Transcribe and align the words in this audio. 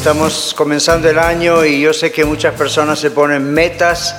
Estamos 0.00 0.54
comenzando 0.56 1.10
el 1.10 1.18
año 1.18 1.62
y 1.62 1.82
yo 1.82 1.92
sé 1.92 2.10
que 2.10 2.24
muchas 2.24 2.54
personas 2.54 2.98
se 2.98 3.10
ponen 3.10 3.52
metas, 3.52 4.16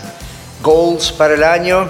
goals 0.61 1.11
para 1.11 1.33
el 1.33 1.43
año, 1.43 1.89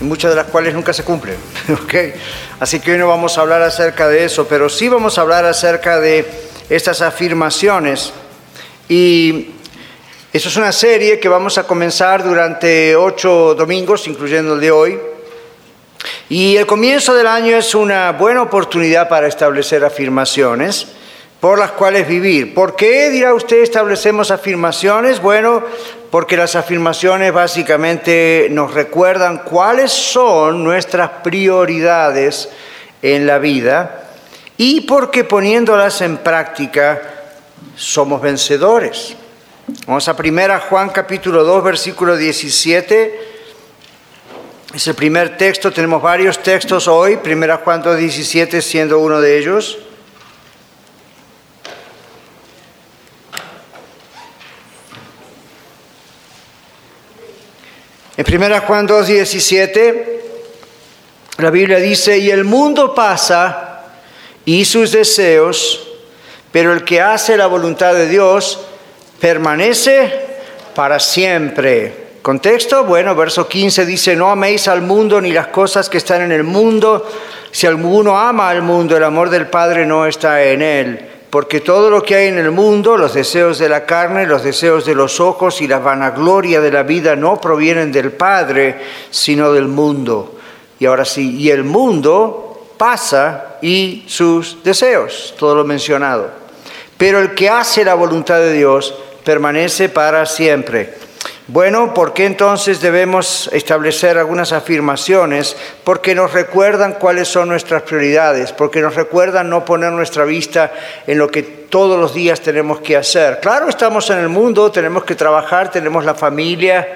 y 0.00 0.04
muchas 0.04 0.30
de 0.30 0.36
las 0.36 0.46
cuales 0.46 0.72
nunca 0.72 0.92
se 0.92 1.02
cumplen. 1.02 1.34
¿okay? 1.82 2.12
Así 2.60 2.78
que 2.78 2.92
hoy 2.92 2.98
no 2.98 3.08
vamos 3.08 3.36
a 3.36 3.40
hablar 3.40 3.60
acerca 3.62 4.06
de 4.06 4.26
eso, 4.26 4.46
pero 4.46 4.68
sí 4.68 4.88
vamos 4.88 5.18
a 5.18 5.22
hablar 5.22 5.44
acerca 5.44 5.98
de 5.98 6.24
estas 6.70 7.02
afirmaciones. 7.02 8.12
Y 8.88 9.50
eso 10.32 10.48
es 10.48 10.56
una 10.56 10.70
serie 10.70 11.18
que 11.18 11.28
vamos 11.28 11.58
a 11.58 11.64
comenzar 11.64 12.22
durante 12.22 12.94
ocho 12.94 13.56
domingos, 13.56 14.06
incluyendo 14.06 14.54
el 14.54 14.60
de 14.60 14.70
hoy. 14.70 15.00
Y 16.28 16.58
el 16.58 16.66
comienzo 16.66 17.12
del 17.12 17.26
año 17.26 17.56
es 17.56 17.74
una 17.74 18.12
buena 18.12 18.40
oportunidad 18.40 19.08
para 19.08 19.26
establecer 19.26 19.84
afirmaciones 19.84 20.86
por 21.42 21.58
las 21.58 21.72
cuales 21.72 22.06
vivir. 22.06 22.54
¿Por 22.54 22.76
qué, 22.76 23.10
dirá 23.10 23.34
usted, 23.34 23.62
establecemos 23.62 24.30
afirmaciones? 24.30 25.20
Bueno, 25.20 25.64
porque 26.08 26.36
las 26.36 26.54
afirmaciones 26.54 27.32
básicamente 27.32 28.46
nos 28.48 28.72
recuerdan 28.72 29.38
cuáles 29.38 29.90
son 29.90 30.62
nuestras 30.62 31.10
prioridades 31.24 32.48
en 33.02 33.26
la 33.26 33.40
vida 33.40 34.04
y 34.56 34.82
porque 34.82 35.24
poniéndolas 35.24 36.00
en 36.02 36.18
práctica 36.18 37.02
somos 37.74 38.22
vencedores. 38.22 39.16
Vamos 39.88 40.06
a 40.06 40.14
primera 40.14 40.60
Juan 40.60 40.90
capítulo 40.90 41.42
2 41.42 41.64
versículo 41.64 42.16
17. 42.16 43.20
Es 44.76 44.86
el 44.86 44.94
primer 44.94 45.36
texto, 45.36 45.72
tenemos 45.72 46.00
varios 46.00 46.38
textos 46.38 46.86
hoy, 46.86 47.16
primera 47.16 47.56
Juan 47.56 47.82
2 47.82 47.96
17 47.96 48.62
siendo 48.62 49.00
uno 49.00 49.20
de 49.20 49.38
ellos. 49.38 49.78
En 58.24 58.42
1 58.42 58.60
Juan 58.60 58.86
2, 58.86 59.06
17, 59.08 60.20
la 61.38 61.50
Biblia 61.50 61.78
dice, 61.78 62.18
y 62.18 62.30
el 62.30 62.44
mundo 62.44 62.94
pasa 62.94 63.80
y 64.44 64.64
sus 64.64 64.92
deseos, 64.92 65.88
pero 66.52 66.72
el 66.72 66.84
que 66.84 67.00
hace 67.00 67.36
la 67.36 67.48
voluntad 67.48 67.94
de 67.94 68.08
Dios 68.08 68.60
permanece 69.18 70.20
para 70.72 71.00
siempre. 71.00 72.12
Contexto, 72.22 72.84
bueno, 72.84 73.16
verso 73.16 73.48
15 73.48 73.84
dice, 73.86 74.14
no 74.14 74.30
améis 74.30 74.68
al 74.68 74.82
mundo 74.82 75.20
ni 75.20 75.32
las 75.32 75.48
cosas 75.48 75.88
que 75.88 75.98
están 75.98 76.22
en 76.22 76.30
el 76.30 76.44
mundo. 76.44 77.04
Si 77.50 77.66
alguno 77.66 78.16
ama 78.16 78.50
al 78.50 78.62
mundo, 78.62 78.96
el 78.96 79.02
amor 79.02 79.30
del 79.30 79.48
Padre 79.48 79.84
no 79.84 80.06
está 80.06 80.44
en 80.44 80.62
él 80.62 81.11
porque 81.32 81.62
todo 81.62 81.88
lo 81.88 82.02
que 82.02 82.14
hay 82.14 82.28
en 82.28 82.36
el 82.36 82.50
mundo, 82.50 82.98
los 82.98 83.14
deseos 83.14 83.58
de 83.58 83.66
la 83.66 83.86
carne, 83.86 84.26
los 84.26 84.42
deseos 84.42 84.84
de 84.84 84.94
los 84.94 85.18
ojos 85.18 85.62
y 85.62 85.66
la 85.66 85.78
vanagloria 85.78 86.60
de 86.60 86.70
la 86.70 86.82
vida 86.82 87.16
no 87.16 87.40
provienen 87.40 87.90
del 87.90 88.12
Padre, 88.12 88.78
sino 89.10 89.50
del 89.50 89.66
mundo. 89.66 90.38
Y 90.78 90.84
ahora 90.84 91.06
sí, 91.06 91.38
y 91.38 91.48
el 91.48 91.64
mundo 91.64 92.74
pasa 92.76 93.56
y 93.62 94.04
sus 94.08 94.62
deseos, 94.62 95.34
todo 95.38 95.54
lo 95.54 95.64
mencionado. 95.64 96.30
Pero 96.98 97.18
el 97.18 97.32
que 97.32 97.48
hace 97.48 97.82
la 97.82 97.94
voluntad 97.94 98.36
de 98.36 98.52
Dios 98.52 98.94
permanece 99.24 99.88
para 99.88 100.26
siempre. 100.26 100.92
Bueno, 101.52 101.92
¿por 101.92 102.14
qué 102.14 102.24
entonces 102.24 102.80
debemos 102.80 103.50
establecer 103.52 104.16
algunas 104.16 104.52
afirmaciones? 104.52 105.54
Porque 105.84 106.14
nos 106.14 106.32
recuerdan 106.32 106.94
cuáles 106.94 107.28
son 107.28 107.50
nuestras 107.50 107.82
prioridades, 107.82 108.52
porque 108.52 108.80
nos 108.80 108.94
recuerdan 108.94 109.50
no 109.50 109.62
poner 109.62 109.92
nuestra 109.92 110.24
vista 110.24 110.72
en 111.06 111.18
lo 111.18 111.28
que 111.28 111.42
todos 111.42 112.00
los 112.00 112.14
días 112.14 112.40
tenemos 112.40 112.80
que 112.80 112.96
hacer. 112.96 113.38
Claro, 113.38 113.68
estamos 113.68 114.08
en 114.08 114.20
el 114.20 114.30
mundo, 114.30 114.72
tenemos 114.72 115.04
que 115.04 115.14
trabajar, 115.14 115.70
tenemos 115.70 116.06
la 116.06 116.14
familia, 116.14 116.88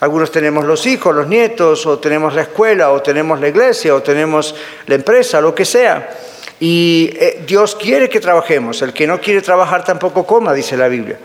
algunos 0.00 0.32
tenemos 0.32 0.64
los 0.64 0.84
hijos, 0.84 1.14
los 1.14 1.28
nietos, 1.28 1.86
o 1.86 2.00
tenemos 2.00 2.34
la 2.34 2.42
escuela, 2.42 2.90
o 2.90 3.00
tenemos 3.00 3.38
la 3.38 3.46
iglesia, 3.46 3.94
o 3.94 4.02
tenemos 4.02 4.52
la 4.88 4.96
empresa, 4.96 5.40
lo 5.40 5.54
que 5.54 5.64
sea. 5.64 6.10
Y 6.58 7.08
eh, 7.20 7.44
Dios 7.46 7.76
quiere 7.76 8.08
que 8.08 8.18
trabajemos, 8.18 8.82
el 8.82 8.92
que 8.92 9.06
no 9.06 9.20
quiere 9.20 9.42
trabajar 9.42 9.84
tampoco 9.84 10.26
coma, 10.26 10.52
dice 10.52 10.76
la 10.76 10.88
Biblia. 10.88 11.20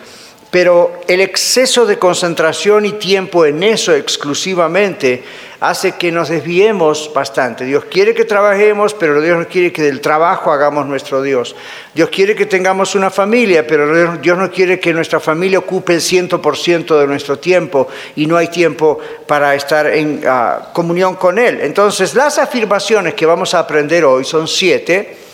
Pero 0.50 1.02
el 1.08 1.20
exceso 1.20 1.86
de 1.86 2.00
concentración 2.00 2.86
y 2.86 2.94
tiempo 2.94 3.46
en 3.46 3.64
eso 3.64 3.94
exclusivamente 3.94 5.24
hace 5.60 5.94
que 5.94 6.12
nos 6.12 6.30
desviemos 6.30 7.12
bastante. 7.14 7.66
Dios 7.66 7.86
quiere 7.86 8.14
que 8.14 8.26
trabajemos, 8.26 8.94
pero 8.94 9.22
Dios 9.22 9.38
no 9.38 9.48
quiere 9.48 9.74
que 9.74 9.82
del 9.82 10.00
trabajo 10.02 10.52
hagamos 10.52 10.86
nuestro 10.86 11.22
Dios. 11.22 11.56
Dios 11.94 12.10
quiere 12.10 12.36
que 12.36 12.46
tengamos 12.46 12.96
una 12.96 13.10
familia, 13.10 13.66
pero 13.66 14.18
Dios 14.18 14.38
no 14.38 14.50
quiere 14.52 14.80
que 14.80 14.94
nuestra 14.94 15.20
familia 15.20 15.60
ocupe 15.60 15.96
el 15.96 16.02
100% 16.02 17.00
de 17.00 17.08
nuestro 17.08 17.40
tiempo 17.40 17.88
y 18.16 18.26
no 18.26 18.38
hay 18.38 18.48
tiempo 18.48 19.00
para 19.26 19.56
estar 19.56 19.88
en 19.88 20.22
ah, 20.28 20.70
comunión 20.74 21.16
con 21.16 21.40
Él. 21.40 21.60
Entonces, 21.62 22.14
las 22.14 22.38
afirmaciones 22.38 23.16
que 23.16 23.26
vamos 23.26 23.54
a 23.54 23.60
aprender 23.60 24.06
hoy 24.06 24.24
son 24.24 24.48
siete 24.48 25.27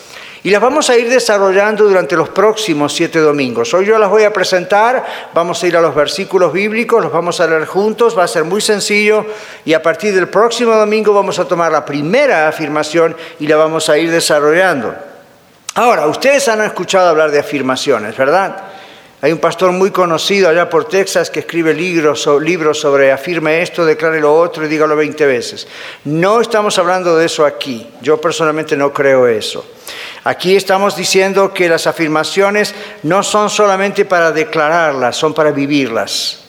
y 0.43 0.49
las 0.49 0.61
vamos 0.61 0.89
a 0.89 0.97
ir 0.97 1.09
desarrollando 1.09 1.85
durante 1.85 2.17
los 2.17 2.29
próximos 2.29 2.93
siete 2.93 3.19
domingos. 3.19 3.73
Hoy 3.73 3.85
yo 3.85 3.97
las 3.97 4.09
voy 4.09 4.23
a 4.23 4.33
presentar, 4.33 5.05
vamos 5.33 5.63
a 5.63 5.67
ir 5.67 5.77
a 5.77 5.81
los 5.81 5.95
versículos 5.95 6.51
bíblicos, 6.51 7.01
los 7.01 7.13
vamos 7.13 7.39
a 7.39 7.47
leer 7.47 7.65
juntos, 7.65 8.17
va 8.17 8.25
a 8.25 8.27
ser 8.27 8.43
muy 8.43 8.59
sencillo 8.59 9.25
y 9.63 9.73
a 9.73 9.81
partir 9.81 10.13
del 10.13 10.27
próximo 10.27 10.75
domingo 10.75 11.13
vamos 11.13 11.39
a 11.39 11.45
tomar 11.45 11.71
la 11.71 11.85
primera 11.85 12.49
afirmación 12.49 13.15
y 13.39 13.47
la 13.47 13.55
vamos 13.55 13.87
a 13.87 13.97
ir 13.97 14.11
desarrollando. 14.11 14.93
Ahora, 15.75 16.07
ustedes 16.07 16.47
han 16.49 16.61
escuchado 16.61 17.07
hablar 17.07 17.31
de 17.31 17.39
afirmaciones, 17.39 18.15
¿verdad? 18.17 18.63
Hay 19.23 19.31
un 19.31 19.39
pastor 19.39 19.71
muy 19.71 19.89
conocido 19.89 20.49
allá 20.49 20.69
por 20.69 20.89
Texas 20.89 21.29
que 21.29 21.39
escribe 21.39 21.73
libros, 21.73 22.21
sobre 22.21 23.09
afirme 23.09 23.61
esto, 23.61 23.85
declare 23.85 24.19
lo 24.19 24.35
otro 24.35 24.65
y 24.65 24.67
dígalo 24.67 24.97
20 24.97 25.25
veces. 25.25 25.65
No 26.03 26.41
estamos 26.41 26.77
hablando 26.77 27.15
de 27.15 27.27
eso 27.27 27.45
aquí. 27.45 27.87
Yo 28.01 28.19
personalmente 28.19 28.75
no 28.75 28.91
creo 28.91 29.25
eso. 29.25 29.65
Aquí 30.25 30.56
estamos 30.56 30.95
diciendo 30.95 31.53
que 31.53 31.67
las 31.67 31.85
afirmaciones 31.85 32.73
no 33.03 33.23
son 33.23 33.50
solamente 33.50 34.06
para 34.06 34.31
declararlas, 34.31 35.17
son 35.17 35.34
para 35.34 35.51
vivirlas. 35.51 36.39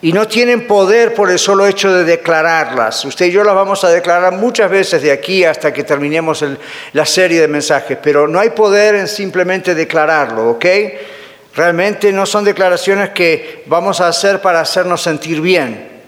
Y 0.00 0.12
no 0.12 0.26
tienen 0.26 0.66
poder 0.66 1.14
por 1.14 1.30
el 1.30 1.38
solo 1.38 1.66
hecho 1.66 1.92
de 1.92 2.04
declararlas. 2.04 3.04
Usted 3.04 3.26
y 3.26 3.30
yo 3.30 3.44
las 3.44 3.54
vamos 3.54 3.84
a 3.84 3.90
declarar 3.90 4.32
muchas 4.32 4.70
veces 4.70 5.02
de 5.02 5.12
aquí 5.12 5.44
hasta 5.44 5.72
que 5.72 5.84
terminemos 5.84 6.42
la 6.94 7.06
serie 7.06 7.40
de 7.40 7.48
mensajes, 7.48 7.98
pero 8.02 8.26
no 8.26 8.40
hay 8.40 8.50
poder 8.50 8.94
en 8.94 9.06
simplemente 9.06 9.74
declararlo, 9.74 10.50
¿ok? 10.50 10.64
Realmente 11.54 12.12
no 12.12 12.24
son 12.24 12.44
declaraciones 12.44 13.10
que 13.10 13.62
vamos 13.66 14.00
a 14.00 14.08
hacer 14.08 14.40
para 14.40 14.60
hacernos 14.60 15.02
sentir 15.02 15.40
bien 15.42 16.00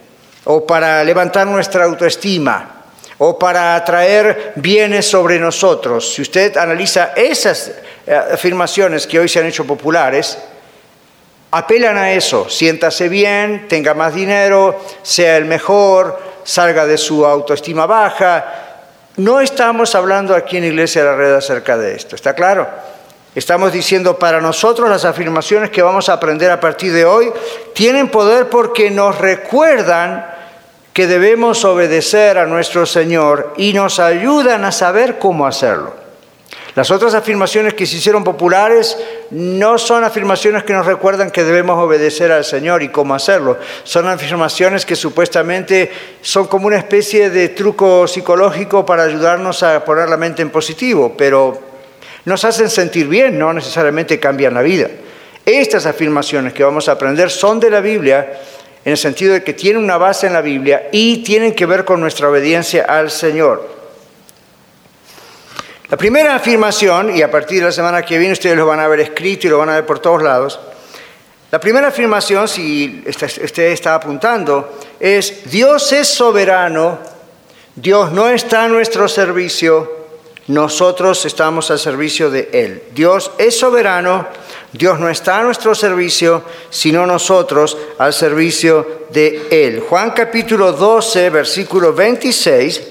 o 0.44 0.66
para 0.66 1.04
levantar 1.04 1.47
nuestra 1.47 1.84
autoestima 1.84 2.83
o 3.19 3.38
para 3.38 3.76
atraer 3.76 4.52
bienes 4.56 5.06
sobre 5.06 5.38
nosotros. 5.38 6.14
Si 6.14 6.22
usted 6.22 6.56
analiza 6.56 7.12
esas 7.16 7.72
eh, 8.06 8.14
afirmaciones 8.14 9.06
que 9.06 9.19
hoy 9.19 9.28
se 9.28 9.41
han 9.41 9.47
hecho 9.47 9.66
populares, 9.66 10.38
apelan 11.50 11.96
a 11.96 12.12
eso, 12.12 12.49
siéntase 12.49 13.08
bien, 13.08 13.69
tenga 13.69 13.94
más 13.94 14.14
dinero, 14.14 14.81
sea 15.02 15.37
el 15.37 15.44
mejor, 15.44 16.20
salga 16.43 16.87
de 16.87 16.99
su 16.99 17.25
autoestima 17.25 17.87
baja. 17.87 18.44
No 19.16 19.40
estamos 19.40 19.94
hablando 19.94 20.34
aquí 20.34 20.56
en 20.56 20.64
Iglesia 20.64 21.05
de 21.05 21.11
la 21.11 21.16
Red 21.16 21.34
acerca 21.34 21.78
de 21.78 21.94
esto, 21.94 22.16
¿está 22.16 22.34
claro? 22.34 22.69
Estamos 23.34 23.72
diciendo 23.72 24.16
para 24.16 24.40
nosotros 24.40 24.88
las 24.88 25.05
afirmaciones 25.05 25.70
que 25.70 25.82
vamos 25.82 26.08
a 26.08 26.14
aprender 26.14 26.50
a 26.50 26.61
partir 26.61 26.93
de 26.93 27.05
hoy 27.05 27.32
tienen 27.72 28.08
poder 28.08 28.49
porque 28.49 28.90
nos 28.90 29.19
recuerdan 29.19 30.25
que 30.94 31.08
debemos 31.08 31.64
obedecer 31.64 32.38
a 32.38 32.46
nuestro 32.46 32.87
Señor 32.87 33.52
y 33.56 33.73
nos 33.73 33.99
ayudan 33.99 34.64
a 34.64 34.70
saber 34.70 35.19
cómo 35.19 35.44
hacerlo. 35.44 35.93
Las 36.76 36.91
otras 36.93 37.14
afirmaciones 37.14 37.75
que 37.75 37.85
se 37.85 37.96
hicieron 37.96 38.23
populares 38.23 38.96
no 39.31 39.76
son 39.76 40.05
afirmaciones 40.05 40.62
que 40.62 40.73
nos 40.73 40.87
recuerdan 40.87 41.32
que 41.32 41.43
debemos 41.43 41.79
obedecer 41.79 42.31
al 42.31 42.44
Señor 42.44 42.82
y 42.85 42.88
cómo 42.88 43.14
hacerlo. 43.14 43.58
Son 43.82 44.08
afirmaciones 44.08 44.87
que 44.87 44.94
supuestamente 44.94 45.91
son 46.23 46.46
como 46.46 46.69
una 46.69 46.79
especie 46.79 47.29
de 47.29 47.49
truco 47.49 48.06
psicológico 48.06 48.87
para 48.87 49.02
ayudarnos 49.02 49.64
a 49.64 49.85
poner 49.85 50.08
la 50.08 50.17
mente 50.17 50.43
en 50.43 50.50
positivo, 50.50 51.14
pero 51.19 51.61
nos 52.25 52.44
hacen 52.44 52.70
sentir 52.70 53.08
bien, 53.08 53.37
no 53.37 53.52
necesariamente 53.52 54.20
cambian 54.20 54.55
la 54.55 54.62
vida. 54.62 54.88
Estas 55.44 55.87
afirmaciones 55.87 56.52
que 56.55 56.64
vamos 56.64 56.88
a 56.88 56.93
aprender 56.93 57.31
son 57.31 57.61
de 57.61 57.70
la 57.70 57.81
Biblia 57.81 58.40
en 58.84 58.92
el 58.92 58.98
sentido 58.98 59.32
de 59.32 59.42
que 59.42 59.54
tienen 59.54 59.82
una 59.82 59.96
base 59.96 60.26
en 60.26 60.32
la 60.32 60.42
Biblia 60.42 60.88
y 60.92 61.22
tienen 61.22 61.54
que 61.54 61.66
ver 61.66 61.84
con 61.84 62.00
nuestra 62.00 62.28
obediencia 62.28 62.84
al 62.84 63.10
Señor. 63.10 63.69
La 65.88 65.96
primera 65.96 66.34
afirmación, 66.34 67.14
y 67.14 67.22
a 67.22 67.31
partir 67.31 67.60
de 67.60 67.66
la 67.66 67.72
semana 67.72 68.02
que 68.02 68.19
viene 68.19 68.32
ustedes 68.32 68.56
lo 68.56 68.66
van 68.66 68.81
a 68.81 68.88
ver 68.88 69.00
escrito 69.00 69.46
y 69.46 69.50
lo 69.50 69.58
van 69.58 69.69
a 69.70 69.75
ver 69.75 69.86
por 69.86 70.00
todos 70.00 70.22
lados, 70.22 70.58
la 71.50 71.60
primera 71.60 71.88
afirmación, 71.88 72.48
si 72.48 73.04
usted 73.06 73.70
está 73.70 73.94
apuntando, 73.94 74.76
es 74.98 75.50
Dios 75.50 75.92
es 75.92 76.08
soberano, 76.08 76.98
Dios 77.76 78.10
no 78.12 78.28
está 78.28 78.64
a 78.64 78.69
nuestro 78.69 79.06
servicio, 79.08 79.88
nosotros 80.48 81.25
estamos 81.25 81.70
al 81.70 81.78
servicio 81.78 82.28
de 82.28 82.48
Él. 82.52 82.82
Dios 82.92 83.30
es 83.38 83.56
soberano, 83.56 84.26
Dios 84.75 84.99
no 84.99 85.09
está 85.09 85.38
a 85.38 85.43
nuestro 85.44 85.73
servicio, 85.73 86.43
sino 86.69 87.06
nosotros 87.06 87.79
al 87.97 88.12
servicio 88.12 89.06
de 89.11 89.47
Él. 89.49 89.79
Juan 89.88 90.11
capítulo 90.11 90.73
12, 90.73 91.31
versículo 91.31 91.93
26, 91.93 92.82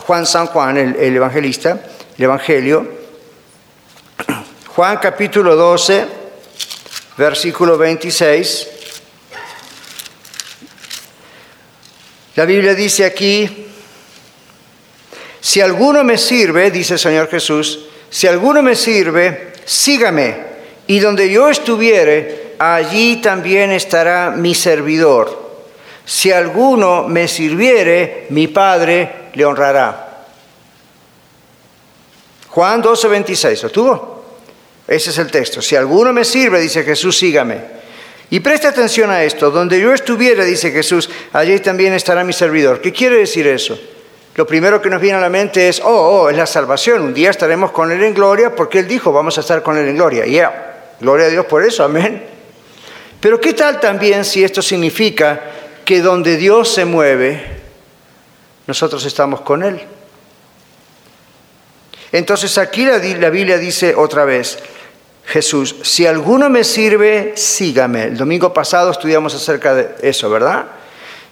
Juan 0.00 0.26
San 0.26 0.48
Juan, 0.48 0.76
el, 0.76 0.96
el 0.96 1.14
evangelista, 1.14 1.80
el 2.18 2.24
Evangelio, 2.24 2.88
Juan 4.74 4.98
capítulo 5.00 5.54
12, 5.54 6.06
versículo 7.18 7.78
26. 7.78 8.68
La 12.34 12.44
Biblia 12.44 12.74
dice 12.74 13.04
aquí, 13.04 13.68
si 15.40 15.60
alguno 15.60 16.02
me 16.02 16.18
sirve, 16.18 16.72
dice 16.72 16.94
el 16.94 16.98
Señor 16.98 17.30
Jesús, 17.30 17.86
si 18.10 18.26
alguno 18.26 18.60
me 18.60 18.74
sirve, 18.74 19.52
sígame, 19.64 20.43
y 20.86 20.98
donde 20.98 21.30
yo 21.30 21.48
estuviere, 21.48 22.54
allí 22.58 23.16
también 23.16 23.72
estará 23.72 24.30
mi 24.30 24.54
servidor. 24.54 25.42
Si 26.04 26.30
alguno 26.30 27.08
me 27.08 27.28
sirviere, 27.28 28.26
mi 28.30 28.48
Padre 28.48 29.30
le 29.32 29.44
honrará. 29.44 30.26
Juan 32.48 32.82
12, 32.82 33.08
26, 33.08 33.62
¿lo 33.64 33.70
tuvo? 33.70 34.24
Ese 34.86 35.10
es 35.10 35.18
el 35.18 35.30
texto. 35.30 35.62
Si 35.62 35.74
alguno 35.74 36.12
me 36.12 36.24
sirve, 36.24 36.60
dice 36.60 36.84
Jesús, 36.84 37.16
sígame. 37.18 37.58
Y 38.30 38.40
preste 38.40 38.66
atención 38.66 39.10
a 39.10 39.24
esto. 39.24 39.50
Donde 39.50 39.80
yo 39.80 39.92
estuviera, 39.92 40.44
dice 40.44 40.70
Jesús, 40.70 41.08
allí 41.32 41.58
también 41.60 41.94
estará 41.94 42.22
mi 42.22 42.32
servidor. 42.32 42.80
¿Qué 42.80 42.92
quiere 42.92 43.16
decir 43.16 43.46
eso? 43.46 43.78
Lo 44.34 44.46
primero 44.46 44.82
que 44.82 44.90
nos 44.90 45.00
viene 45.00 45.18
a 45.18 45.20
la 45.20 45.28
mente 45.28 45.68
es, 45.68 45.80
oh, 45.80 45.86
oh, 45.86 46.30
es 46.30 46.36
la 46.36 46.46
salvación. 46.46 47.02
Un 47.02 47.14
día 47.14 47.30
estaremos 47.30 47.70
con 47.70 47.90
Él 47.90 48.02
en 48.02 48.12
gloria 48.12 48.54
porque 48.54 48.80
Él 48.80 48.88
dijo, 48.88 49.12
vamos 49.12 49.38
a 49.38 49.40
estar 49.40 49.62
con 49.62 49.78
Él 49.78 49.88
en 49.88 49.96
gloria. 49.96 50.26
Ya, 50.26 50.73
gloria 51.00 51.26
a 51.26 51.30
Dios 51.30 51.46
por 51.46 51.64
eso, 51.64 51.84
amén. 51.84 52.24
Pero 53.20 53.40
¿qué 53.40 53.54
tal 53.54 53.80
también 53.80 54.24
si 54.24 54.44
esto 54.44 54.60
significa 54.62 55.40
que 55.84 56.00
donde 56.00 56.36
Dios 56.36 56.72
se 56.72 56.84
mueve, 56.84 57.42
nosotros 58.66 59.04
estamos 59.04 59.40
con 59.40 59.62
Él? 59.62 59.80
Entonces 62.12 62.58
aquí 62.58 62.84
la, 62.84 62.98
la 62.98 63.30
Biblia 63.30 63.58
dice 63.58 63.94
otra 63.94 64.24
vez, 64.24 64.58
Jesús, 65.26 65.76
si 65.82 66.06
alguno 66.06 66.50
me 66.50 66.64
sirve, 66.64 67.32
sígame. 67.34 68.04
El 68.04 68.16
domingo 68.16 68.52
pasado 68.52 68.90
estudiamos 68.90 69.34
acerca 69.34 69.74
de 69.74 69.94
eso, 70.02 70.28
¿verdad? 70.28 70.66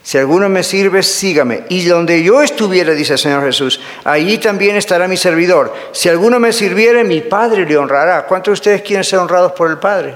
Si 0.03 0.17
alguno 0.17 0.49
me 0.49 0.63
sirve, 0.63 1.01
sígame. 1.01 1.63
Y 1.69 1.85
donde 1.85 2.21
yo 2.21 2.41
estuviera, 2.41 2.93
dice 2.93 3.13
el 3.13 3.19
Señor 3.19 3.43
Jesús, 3.43 3.79
allí 4.03 4.37
también 4.37 4.75
estará 4.75 5.07
mi 5.07 5.15
servidor. 5.15 5.73
Si 5.93 6.09
alguno 6.09 6.39
me 6.39 6.51
sirviere, 6.51 7.05
mi 7.05 7.21
Padre 7.21 7.65
le 7.65 7.77
honrará. 7.77 8.25
¿Cuántos 8.25 8.51
de 8.51 8.53
ustedes 8.53 8.81
quieren 8.81 9.05
ser 9.05 9.19
honrados 9.19 9.53
por 9.53 9.71
el 9.71 9.77
Padre? 9.77 10.15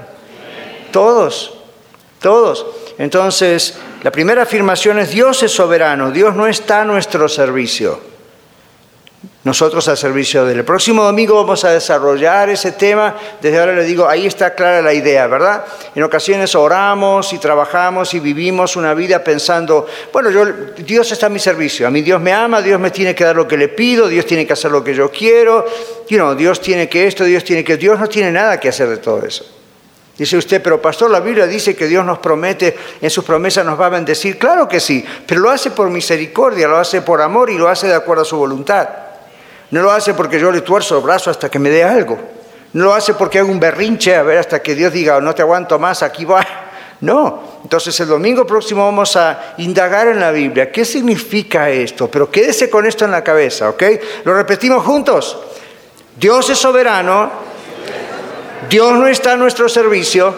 Todos, 0.91 1.57
todos. 2.19 2.65
Entonces, 2.97 3.79
la 4.03 4.11
primera 4.11 4.43
afirmación 4.43 4.99
es 4.99 5.11
Dios 5.11 5.41
es 5.43 5.51
soberano, 5.51 6.11
Dios 6.11 6.35
no 6.35 6.47
está 6.47 6.81
a 6.81 6.85
nuestro 6.85 7.29
servicio 7.29 8.16
nosotros 9.47 9.87
al 9.87 9.95
servicio 9.95 10.43
del 10.43 10.65
próximo 10.65 11.03
domingo 11.03 11.35
vamos 11.35 11.63
a 11.63 11.71
desarrollar 11.71 12.49
ese 12.49 12.73
tema. 12.73 13.15
Desde 13.41 13.57
ahora 13.57 13.73
le 13.73 13.85
digo, 13.85 14.05
ahí 14.05 14.27
está 14.27 14.53
clara 14.53 14.81
la 14.81 14.93
idea, 14.93 15.25
¿verdad? 15.27 15.63
En 15.95 16.03
ocasiones 16.03 16.53
oramos 16.53 17.31
y 17.31 17.37
trabajamos 17.37 18.13
y 18.13 18.19
vivimos 18.19 18.75
una 18.75 18.93
vida 18.93 19.23
pensando, 19.23 19.87
bueno, 20.11 20.31
yo, 20.31 20.45
Dios 20.79 21.09
está 21.13 21.27
a 21.27 21.29
mi 21.29 21.39
servicio, 21.39 21.87
a 21.87 21.89
mí 21.89 22.01
Dios 22.01 22.19
me 22.19 22.33
ama, 22.33 22.61
Dios 22.61 22.77
me 22.77 22.91
tiene 22.91 23.15
que 23.15 23.23
dar 23.23 23.37
lo 23.37 23.47
que 23.47 23.55
le 23.55 23.69
pido, 23.69 24.09
Dios 24.09 24.25
tiene 24.25 24.45
que 24.45 24.51
hacer 24.51 24.69
lo 24.69 24.83
que 24.83 24.93
yo 24.93 25.09
quiero, 25.09 25.65
you 26.09 26.35
Dios 26.35 26.59
tiene 26.59 26.89
que 26.89 27.07
esto, 27.07 27.23
Dios 27.23 27.45
tiene 27.45 27.63
que... 27.63 27.77
Dios 27.77 27.97
no 27.97 28.07
tiene 28.07 28.33
nada 28.33 28.59
que 28.59 28.67
hacer 28.67 28.89
de 28.89 28.97
todo 28.97 29.25
eso. 29.25 29.45
Dice 30.17 30.35
usted, 30.35 30.61
pero 30.61 30.81
pastor, 30.81 31.09
la 31.09 31.21
Biblia 31.21 31.47
dice 31.47 31.73
que 31.73 31.87
Dios 31.87 32.03
nos 32.03 32.17
promete, 32.17 32.75
en 32.99 33.09
sus 33.09 33.23
promesas 33.23 33.65
nos 33.65 33.79
va 33.79 33.85
a 33.85 33.89
bendecir. 33.89 34.37
Claro 34.37 34.67
que 34.67 34.81
sí, 34.81 35.05
pero 35.25 35.39
lo 35.39 35.51
hace 35.51 35.71
por 35.71 35.89
misericordia, 35.89 36.67
lo 36.67 36.77
hace 36.77 37.01
por 37.01 37.21
amor 37.21 37.49
y 37.49 37.57
lo 37.57 37.69
hace 37.69 37.87
de 37.87 37.93
acuerdo 37.93 38.23
a 38.23 38.25
su 38.25 38.35
voluntad. 38.35 39.06
No 39.71 39.81
lo 39.81 39.91
hace 39.91 40.13
porque 40.13 40.39
yo 40.39 40.51
le 40.51 40.61
tuerzo 40.61 40.97
el 40.97 41.03
brazo 41.03 41.29
hasta 41.29 41.49
que 41.49 41.59
me 41.59 41.69
dé 41.69 41.83
algo. 41.83 42.17
No 42.73 42.85
lo 42.85 42.93
hace 42.93 43.13
porque 43.13 43.39
hago 43.39 43.51
un 43.51 43.59
berrinche 43.59 44.15
a 44.15 44.23
ver 44.23 44.37
hasta 44.37 44.61
que 44.61 44.75
Dios 44.75 44.93
diga, 44.93 45.19
no 45.19 45.33
te 45.33 45.41
aguanto 45.41 45.79
más, 45.79 46.03
aquí 46.03 46.25
va. 46.25 46.45
No. 46.99 47.59
Entonces 47.61 47.99
el 47.99 48.07
domingo 48.07 48.47
próximo 48.47 48.83
vamos 48.83 49.15
a 49.17 49.53
indagar 49.57 50.07
en 50.07 50.19
la 50.19 50.31
Biblia. 50.31 50.71
¿Qué 50.71 50.83
significa 50.83 51.69
esto? 51.69 52.09
Pero 52.09 52.31
quédese 52.31 52.71
con 52.71 52.87
esto 52.87 53.05
en 53.05 53.11
la 53.11 53.23
cabeza, 53.23 53.69
¿ok? 53.69 53.83
Lo 54.23 54.33
repetimos 54.33 54.83
juntos. 54.83 55.37
Dios 56.19 56.49
es 56.49 56.57
soberano. 56.57 57.29
Dios 58.67 58.93
no 58.93 59.07
está 59.07 59.33
a 59.33 59.35
nuestro 59.35 59.69
servicio, 59.69 60.33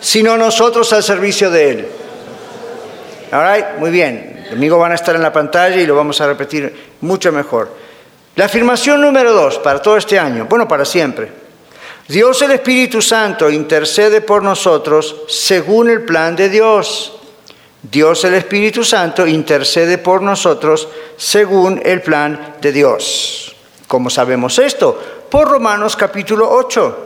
sino 0.00 0.36
nosotros 0.36 0.92
al 0.92 1.02
servicio 1.02 1.50
de 1.50 1.70
Él. 1.70 1.88
All 3.32 3.52
right? 3.52 3.66
Muy 3.78 3.90
bien. 3.90 4.37
Domingo 4.50 4.78
van 4.78 4.92
a 4.92 4.94
estar 4.94 5.14
en 5.14 5.22
la 5.22 5.32
pantalla 5.32 5.76
y 5.76 5.86
lo 5.86 5.94
vamos 5.94 6.20
a 6.20 6.26
repetir 6.26 6.94
mucho 7.00 7.32
mejor. 7.32 7.70
La 8.36 8.46
afirmación 8.46 9.00
número 9.00 9.32
dos 9.32 9.58
para 9.58 9.82
todo 9.82 9.96
este 9.96 10.18
año, 10.18 10.46
bueno, 10.48 10.68
para 10.68 10.84
siempre. 10.84 11.30
Dios 12.06 12.40
el 12.42 12.52
Espíritu 12.52 13.02
Santo 13.02 13.50
intercede 13.50 14.20
por 14.20 14.42
nosotros 14.42 15.16
según 15.28 15.90
el 15.90 16.02
plan 16.02 16.36
de 16.36 16.48
Dios. 16.48 17.14
Dios 17.82 18.24
el 18.24 18.34
Espíritu 18.34 18.84
Santo 18.84 19.26
intercede 19.26 19.98
por 19.98 20.22
nosotros 20.22 20.88
según 21.16 21.80
el 21.84 22.00
plan 22.00 22.56
de 22.60 22.72
Dios. 22.72 23.54
¿Cómo 23.86 24.08
sabemos 24.08 24.58
esto? 24.58 24.98
Por 25.30 25.48
Romanos 25.48 25.96
capítulo 25.96 26.48
8. 26.50 27.04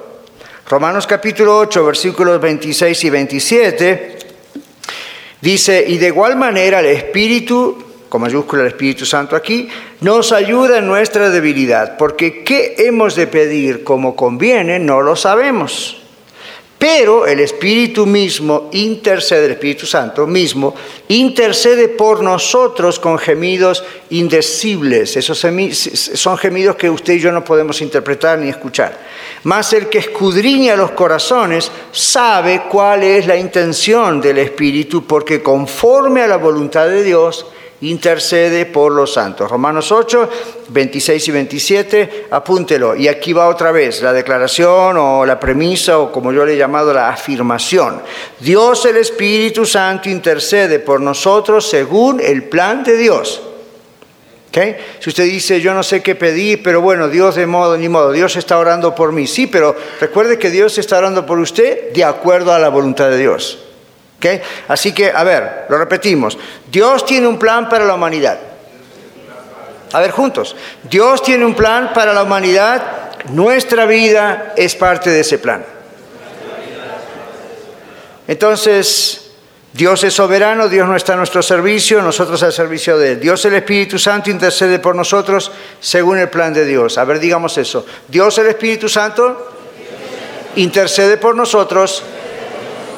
Romanos 0.69 1.07
capítulo 1.07 1.59
8, 1.59 1.85
versículos 1.85 2.41
26 2.41 3.05
y 3.05 3.11
27 3.11 4.19
Dice, 5.43 5.85
y 5.87 5.99
de 5.99 6.07
igual 6.07 6.37
manera 6.37 6.79
el 6.79 6.87
Espíritu, 6.87 7.77
con 8.09 8.23
mayúscula 8.23 8.63
el 8.63 8.69
Espíritu 8.69 9.05
Santo 9.05 9.35
aquí, 9.35 9.69
nos 10.01 10.31
ayuda 10.31 10.79
en 10.79 10.87
nuestra 10.87 11.31
debilidad, 11.31 11.97
porque 11.97 12.45
qué 12.45 12.77
hemos 12.79 13.17
de 13.17 13.27
pedir 13.27 13.83
como 13.83 14.15
conviene 14.15 14.79
no 14.79 15.03
lo 15.03 15.17
sabemos. 15.17 16.02
Pero 16.83 17.29
el 17.29 17.39
Espíritu 17.39 18.07
mismo 18.07 18.69
intercede, 18.73 19.45
el 19.45 19.53
Espíritu 19.53 19.87
Santo 19.87 20.27
mismo, 20.27 20.75
intercede 21.07 21.87
por 21.87 22.25
nosotros 22.25 22.99
con 22.99 23.21
gemidos 23.21 23.85
indecibles. 24.11 25.17
Esos 25.17 25.39
son 25.39 26.39
gemidos 26.39 26.75
que 26.75 26.91
usted 26.91 27.13
y 27.13 27.21
yo 27.21 27.31
no 27.31 27.45
podemos 27.45 27.81
interpretar 27.83 28.41
ni 28.41 28.49
escuchar. 28.49 28.99
Mas 29.45 29.73
el 29.75 29.89
que 29.89 29.99
escudriña 29.99 30.75
los 30.75 30.91
corazones 30.91 31.71
sabe 31.93 32.63
cuál 32.69 33.05
es 33.05 33.29
la 33.29 33.37
intención 33.37 34.21
del 34.21 34.39
Espíritu, 34.39 35.07
porque 35.07 35.41
conforme 35.41 36.23
a 36.23 36.27
la 36.27 36.39
voluntad 36.39 36.89
de 36.89 37.05
Dios, 37.05 37.47
intercede 37.83 38.67
por 38.67 38.93
los 38.93 39.13
santos. 39.13 39.51
Romanos 39.51 39.91
8, 39.91 40.29
26 40.69 41.29
y 41.29 41.31
27, 41.31 42.27
apúntelo. 42.31 42.95
Y 42.95 43.09
aquí 43.09 43.33
va 43.33 43.49
otra 43.49 43.73
vez 43.73 44.03
la 44.03 44.13
declaración 44.13 44.97
o 44.97 45.27
la 45.27 45.39
premisa 45.39 45.99
o 45.99 46.13
como 46.13 46.33
yo 46.33 46.45
le 46.45 46.55
he 46.55 46.57
llamado 46.57 46.95
la 46.95 47.09
afirmación. 47.09 48.03
Dios 48.41 48.85
el 48.87 48.97
Espíritu 48.97 49.67
Santo 49.67 50.09
intercede 50.09 50.79
por 50.79 51.01
nosotros 51.01 51.69
según 51.69 52.21
el 52.21 52.45
plan 52.45 52.85
de 52.85 52.97
Dios. 52.97 53.43
¿Okay? 54.49 54.77
Si 55.01 55.09
usted 55.09 55.25
dice, 55.25 55.63
yo 55.63 55.73
no 55.73 55.83
sé 55.83 56.03
qué 56.03 56.15
pedir, 56.15 56.63
pero 56.63 56.83
bueno, 56.83 57.09
Dios 57.09 57.37
de 57.37 57.47
modo 57.47 57.79
ni 57.79 57.89
modo, 57.89 58.13
Dios 58.13 58.37
está 58.37 58.59
orando 58.59 58.95
por 58.95 59.11
mí. 59.11 59.27
Sí, 59.27 59.47
pero 59.47 59.75
recuerde 59.99 60.39
que 60.39 60.51
Dios 60.51 60.77
está 60.77 60.99
orando 60.99 61.25
por 61.25 61.39
usted 61.39 61.91
de 61.93 62.05
acuerdo 62.05 62.53
a 62.53 62.59
la 62.59 62.69
voluntad 62.69 63.09
de 63.09 63.17
Dios. 63.17 63.72
Así 64.69 64.93
que, 64.93 65.11
a 65.11 65.25
ver, 65.25 65.67
lo 65.69 65.79
repetimos. 65.79 66.39
Dios 66.71 67.05
tiene 67.05 67.27
un 67.27 67.39
plan 67.39 67.69
para 67.69 67.85
la 67.85 67.95
humanidad. 67.95 68.39
A 69.93 70.01
ver, 70.01 70.11
juntos. 70.11 70.57
Dios 70.85 71.23
tiene 71.23 71.45
un 71.45 71.55
plan 71.55 71.93
para 71.93 72.13
la 72.13 72.23
humanidad. 72.23 72.83
Nuestra 73.31 73.85
vida 73.87 74.55
es 74.57 74.75
parte 74.75 75.11
de 75.11 75.21
ese 75.21 75.39
plan. 75.39 75.65
Entonces, 78.27 79.33
Dios 79.73 80.05
es 80.05 80.15
soberano, 80.15 80.69
Dios 80.69 80.87
no 80.87 80.97
está 80.97 81.15
a 81.15 81.17
nuestro 81.17 81.43
servicio, 81.43 82.03
nosotros 82.03 82.43
al 82.43 82.53
servicio 82.53 82.99
de 82.99 83.13
Él. 83.13 83.21
Dios 83.21 83.45
el 83.47 83.55
Espíritu 83.55 83.99
Santo 83.99 84.31
intercede 84.31 84.79
por 84.79 84.95
nosotros 84.95 85.51
según 85.81 86.19
el 86.19 86.29
plan 86.29 86.53
de 86.53 86.67
Dios. 86.67 86.99
A 86.99 87.05
ver, 87.05 87.19
digamos 87.19 87.57
eso. 87.57 87.87
Dios 88.09 88.37
el 88.39 88.47
Espíritu 88.49 88.89
Santo 88.89 89.51
intercede 90.57 91.17
por 91.17 91.35
nosotros 91.35 92.03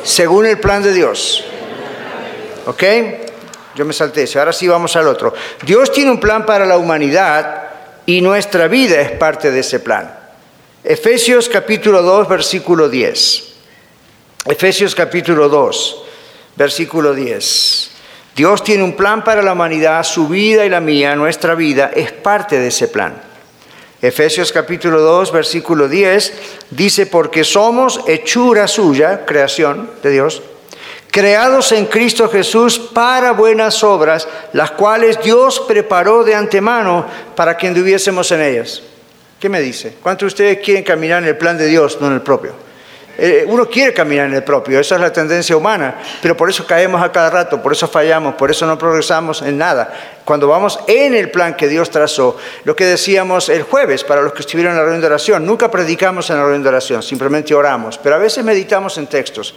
Según 0.04 0.46
el 0.46 0.58
plan 0.60 0.82
de 0.82 0.92
Dios. 0.92 1.44
¿Ok? 2.66 2.82
Yo 3.74 3.84
me 3.84 3.92
salté 3.92 4.22
eso. 4.22 4.38
Ahora 4.38 4.52
sí 4.52 4.68
vamos 4.68 4.94
al 4.96 5.08
otro. 5.08 5.34
Dios 5.64 5.90
tiene 5.90 6.10
un 6.10 6.20
plan 6.20 6.46
para 6.46 6.66
la 6.66 6.76
humanidad 6.76 7.64
y 8.06 8.20
nuestra 8.20 8.68
vida 8.68 9.00
es 9.00 9.12
parte 9.12 9.50
de 9.50 9.60
ese 9.60 9.80
plan. 9.80 10.14
Efesios 10.84 11.48
capítulo 11.48 12.02
2, 12.02 12.28
versículo 12.28 12.88
10. 12.88 13.54
Efesios 14.46 14.94
capítulo 14.94 15.48
2, 15.48 16.04
versículo 16.56 17.14
10. 17.14 17.90
Dios 18.36 18.62
tiene 18.62 18.82
un 18.82 18.94
plan 18.94 19.24
para 19.24 19.42
la 19.42 19.54
humanidad, 19.54 20.02
su 20.02 20.28
vida 20.28 20.66
y 20.66 20.68
la 20.68 20.80
mía, 20.80 21.16
nuestra 21.16 21.54
vida, 21.54 21.90
es 21.94 22.12
parte 22.12 22.58
de 22.58 22.68
ese 22.68 22.88
plan. 22.88 23.33
Efesios 24.06 24.52
capítulo 24.52 25.00
2, 25.00 25.32
versículo 25.32 25.88
10 25.88 26.32
dice, 26.68 27.06
porque 27.06 27.42
somos 27.42 28.00
hechura 28.06 28.68
suya, 28.68 29.24
creación 29.24 29.90
de 30.02 30.10
Dios, 30.10 30.42
creados 31.10 31.72
en 31.72 31.86
Cristo 31.86 32.28
Jesús 32.28 32.78
para 32.78 33.32
buenas 33.32 33.82
obras, 33.82 34.28
las 34.52 34.72
cuales 34.72 35.22
Dios 35.22 35.58
preparó 35.66 36.22
de 36.22 36.34
antemano 36.34 37.06
para 37.34 37.56
que 37.56 37.66
anduviésemos 37.66 38.30
en 38.32 38.42
ellas. 38.42 38.82
¿Qué 39.40 39.48
me 39.48 39.62
dice? 39.62 39.96
¿Cuántos 40.02 40.26
de 40.26 40.26
ustedes 40.26 40.58
quieren 40.62 40.84
caminar 40.84 41.22
en 41.22 41.30
el 41.30 41.38
plan 41.38 41.56
de 41.56 41.66
Dios, 41.66 41.96
no 41.98 42.08
en 42.08 42.12
el 42.12 42.20
propio? 42.20 42.52
Eh, 43.16 43.44
uno 43.46 43.66
quiere 43.68 43.92
caminar 43.92 44.26
en 44.26 44.34
el 44.34 44.42
propio, 44.42 44.80
esa 44.80 44.96
es 44.96 45.00
la 45.00 45.12
tendencia 45.12 45.56
humana, 45.56 46.00
pero 46.20 46.36
por 46.36 46.50
eso 46.50 46.66
caemos 46.66 47.02
a 47.02 47.12
cada 47.12 47.30
rato, 47.30 47.62
por 47.62 47.72
eso 47.72 47.86
fallamos, 47.86 48.34
por 48.34 48.50
eso 48.50 48.66
no 48.66 48.76
progresamos 48.76 49.42
en 49.42 49.56
nada. 49.58 49.92
Cuando 50.24 50.48
vamos 50.48 50.80
en 50.88 51.14
el 51.14 51.30
plan 51.30 51.54
que 51.54 51.68
Dios 51.68 51.90
trazó, 51.90 52.36
lo 52.64 52.74
que 52.74 52.84
decíamos 52.84 53.48
el 53.48 53.62
jueves 53.62 54.02
para 54.02 54.22
los 54.22 54.32
que 54.32 54.40
estuvieron 54.40 54.72
en 54.72 54.78
la 54.78 54.84
reunión 54.84 55.00
de 55.00 55.06
oración, 55.06 55.46
nunca 55.46 55.70
predicamos 55.70 56.28
en 56.30 56.36
la 56.36 56.42
reunión 56.42 56.62
de 56.62 56.68
oración, 56.70 57.02
simplemente 57.02 57.54
oramos, 57.54 57.98
pero 57.98 58.16
a 58.16 58.18
veces 58.18 58.44
meditamos 58.44 58.98
en 58.98 59.06
textos. 59.06 59.54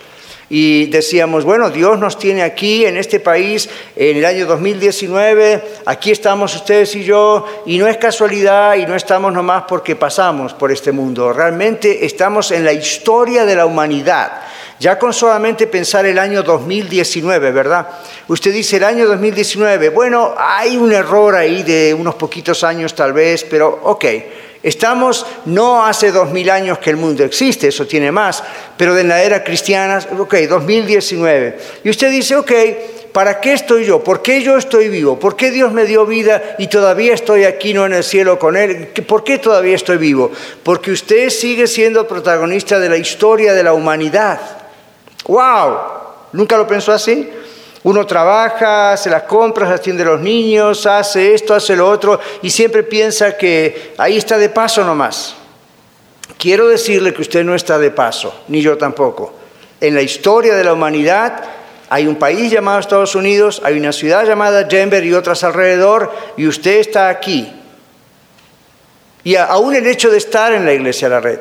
Y 0.50 0.86
decíamos, 0.86 1.44
bueno, 1.44 1.70
Dios 1.70 2.00
nos 2.00 2.18
tiene 2.18 2.42
aquí 2.42 2.86
en 2.86 2.96
este 2.96 3.20
país 3.20 3.70
en 3.96 4.18
el 4.18 4.25
año 4.25 4.46
2019, 4.46 5.62
aquí 5.86 6.12
estamos 6.12 6.56
ustedes 6.56 6.96
y 6.96 7.04
yo, 7.04 7.46
y 7.66 7.77
no 7.77 7.88
es 7.88 7.98
casualidad 7.98 8.75
y 8.75 8.86
no 8.86 8.96
estamos 8.96 9.34
nomás 9.34 9.63
porque 9.68 9.98
pasamos 9.98 10.54
por 10.54 10.72
este 10.72 10.94
mundo, 10.94 11.34
realmente 11.34 12.06
estamos 12.06 12.51
en 12.51 12.63
la 12.63 12.72
historia 12.72 13.46
de 13.46 13.56
la 13.56 13.66
humanidad. 13.66 14.42
Ya 14.80 15.00
con 15.00 15.12
solamente 15.12 15.66
pensar 15.66 16.06
el 16.06 16.20
año 16.20 16.44
2019, 16.44 17.51
¿verdad? 17.51 17.88
Usted 18.27 18.54
dice 18.54 18.77
el 18.77 18.84
año 18.84 19.08
2019, 19.08 19.89
bueno, 19.89 20.36
hay 20.38 20.77
un 20.77 20.94
error 20.94 21.34
ahí 21.34 21.63
de 21.63 21.96
unos 21.96 22.13
poquitos 22.13 22.63
años 22.63 22.94
tal 22.94 23.12
vez, 23.12 23.44
pero 23.44 23.80
ok. 23.84 24.06
Estamos 24.64 25.26
no 25.46 25.86
hace 25.86 26.12
dos 26.12 26.32
mil 26.32 26.50
años 26.50 26.80
que 26.80 26.90
el 26.90 26.98
mundo 26.98 27.24
existe, 27.24 27.68
eso 27.68 27.86
tiene 27.86 28.12
más, 28.12 28.44
pero 28.78 28.96
de 28.96 29.04
la 29.04 29.22
era 29.22 29.44
cristiana, 29.44 30.00
ok, 30.18 30.36
2019. 30.50 31.58
Y 31.84 31.90
usted 31.90 32.12
dice, 32.12 32.36
ok, 32.36 32.52
¿para 33.12 33.40
qué 33.40 33.54
estoy 33.54 33.86
yo? 33.86 34.04
¿Por 34.04 34.22
qué 34.22 34.42
yo 34.42 34.58
estoy 34.58 34.90
vivo? 34.90 35.20
¿Por 35.20 35.36
qué 35.36 35.52
Dios 35.52 35.72
me 35.72 35.86
dio 35.86 36.06
vida 36.06 36.56
y 36.58 36.68
todavía 36.68 37.14
estoy 37.14 37.44
aquí, 37.44 37.74
no 37.74 37.86
en 37.86 37.94
el 37.94 38.04
cielo 38.04 38.40
con 38.40 38.58
Él? 38.58 38.90
¿Por 39.08 39.24
qué 39.24 39.38
todavía 39.38 39.76
estoy 39.76 39.98
vivo? 39.98 40.32
Porque 40.64 40.92
usted 40.92 41.30
sigue 41.30 41.68
siendo 41.68 42.08
protagonista 42.08 42.80
de 42.80 42.90
la 42.90 42.98
historia 42.98 43.54
de 43.54 43.64
la 43.64 43.74
humanidad. 43.74 44.40
¡Wow! 45.26 45.78
¿Nunca 46.34 46.58
lo 46.58 46.68
pensó 46.68 46.92
así? 46.92 47.30
Uno 47.88 48.06
trabaja, 48.06 48.91
hace 48.91 49.10
las 49.10 49.24
compras, 49.24 49.72
atiende 49.72 50.03
a 50.03 50.08
los 50.08 50.20
niños, 50.20 50.86
hace 50.86 51.34
esto, 51.34 51.53
hace 51.53 51.74
lo 51.74 51.89
otro 51.89 52.20
y 52.41 52.50
siempre 52.50 52.84
piensa 52.84 53.38
que 53.38 53.94
ahí 53.98 54.17
está 54.17 54.38
de 54.38 54.50
paso 54.50 54.84
nomás. 54.84 55.36
Quiero 56.38 56.67
decirle 56.67 57.13
que 57.13 57.22
usted 57.22 57.46
no 57.46 57.56
está 57.56 57.79
de 57.79 57.89
paso, 57.89 58.41
ni 58.50 58.62
yo 58.62 58.77
tampoco. 58.77 59.34
En 59.79 59.96
la 59.96 60.01
historia 60.01 60.53
de 60.56 60.65
la 60.65 60.74
humanidad 60.74 61.46
hay 61.88 62.08
un 62.08 62.17
país 62.17 62.51
llamado 62.51 62.79
Estados 62.79 63.15
Unidos, 63.15 63.62
hay 63.63 63.77
una 63.77 63.94
ciudad 63.94 64.25
llamada 64.25 64.65
Denver 64.65 65.06
y 65.06 65.13
otras 65.13 65.46
alrededor, 65.46 66.12
y 66.36 66.46
usted 66.46 66.82
está 66.82 67.08
aquí. 67.08 67.50
Y 69.24 69.38
aún 69.38 69.74
el 69.74 69.88
hecho 69.88 70.12
de 70.12 70.17
estar 70.17 70.51
en 70.51 70.65
la 70.65 70.74
iglesia 70.74 71.08
de 71.08 71.15
la 71.15 71.22
red. 71.22 71.39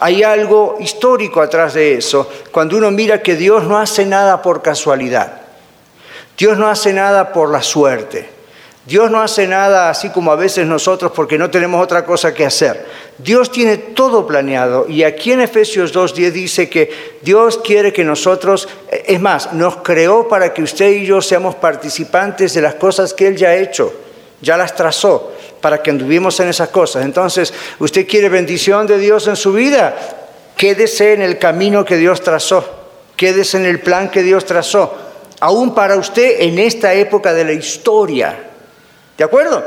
Hay 0.00 0.24
algo 0.24 0.78
histórico 0.80 1.40
atrás 1.40 1.74
de 1.74 1.94
eso, 1.94 2.28
cuando 2.50 2.76
uno 2.76 2.90
mira 2.90 3.22
que 3.22 3.36
Dios 3.36 3.62
no 3.62 3.78
hace 3.78 4.04
nada 4.04 4.42
por 4.42 4.60
casualidad. 4.60 5.43
Dios 6.36 6.58
no 6.58 6.68
hace 6.68 6.92
nada 6.92 7.32
por 7.32 7.50
la 7.50 7.62
suerte. 7.62 8.34
Dios 8.86 9.10
no 9.10 9.22
hace 9.22 9.46
nada 9.46 9.88
así 9.88 10.10
como 10.10 10.30
a 10.30 10.36
veces 10.36 10.66
nosotros 10.66 11.10
porque 11.14 11.38
no 11.38 11.50
tenemos 11.50 11.82
otra 11.82 12.04
cosa 12.04 12.34
que 12.34 12.44
hacer. 12.44 12.84
Dios 13.16 13.50
tiene 13.50 13.78
todo 13.78 14.26
planeado 14.26 14.86
y 14.88 15.04
aquí 15.04 15.32
en 15.32 15.40
Efesios 15.40 15.94
2.10 15.94 16.32
dice 16.32 16.68
que 16.68 17.18
Dios 17.22 17.58
quiere 17.64 17.94
que 17.94 18.04
nosotros, 18.04 18.68
es 18.90 19.20
más, 19.20 19.54
nos 19.54 19.76
creó 19.78 20.28
para 20.28 20.52
que 20.52 20.62
usted 20.62 20.90
y 20.90 21.06
yo 21.06 21.22
seamos 21.22 21.54
participantes 21.54 22.52
de 22.52 22.60
las 22.60 22.74
cosas 22.74 23.14
que 23.14 23.26
Él 23.26 23.36
ya 23.36 23.48
ha 23.48 23.56
hecho, 23.56 23.90
ya 24.42 24.58
las 24.58 24.74
trazó 24.74 25.32
para 25.62 25.82
que 25.82 25.90
anduvimos 25.90 26.38
en 26.40 26.48
esas 26.48 26.68
cosas. 26.68 27.06
Entonces, 27.06 27.54
usted 27.78 28.06
quiere 28.06 28.28
bendición 28.28 28.86
de 28.86 28.98
Dios 28.98 29.26
en 29.28 29.36
su 29.36 29.54
vida, 29.54 29.96
quédese 30.58 31.14
en 31.14 31.22
el 31.22 31.38
camino 31.38 31.86
que 31.86 31.96
Dios 31.96 32.20
trazó, 32.20 32.68
quédese 33.16 33.56
en 33.56 33.64
el 33.64 33.80
plan 33.80 34.10
que 34.10 34.22
Dios 34.22 34.44
trazó, 34.44 35.03
aún 35.44 35.74
para 35.74 35.96
usted 35.96 36.40
en 36.40 36.58
esta 36.58 36.94
época 36.94 37.34
de 37.34 37.44
la 37.44 37.52
historia. 37.52 38.34
¿De 39.18 39.24
acuerdo? 39.24 39.62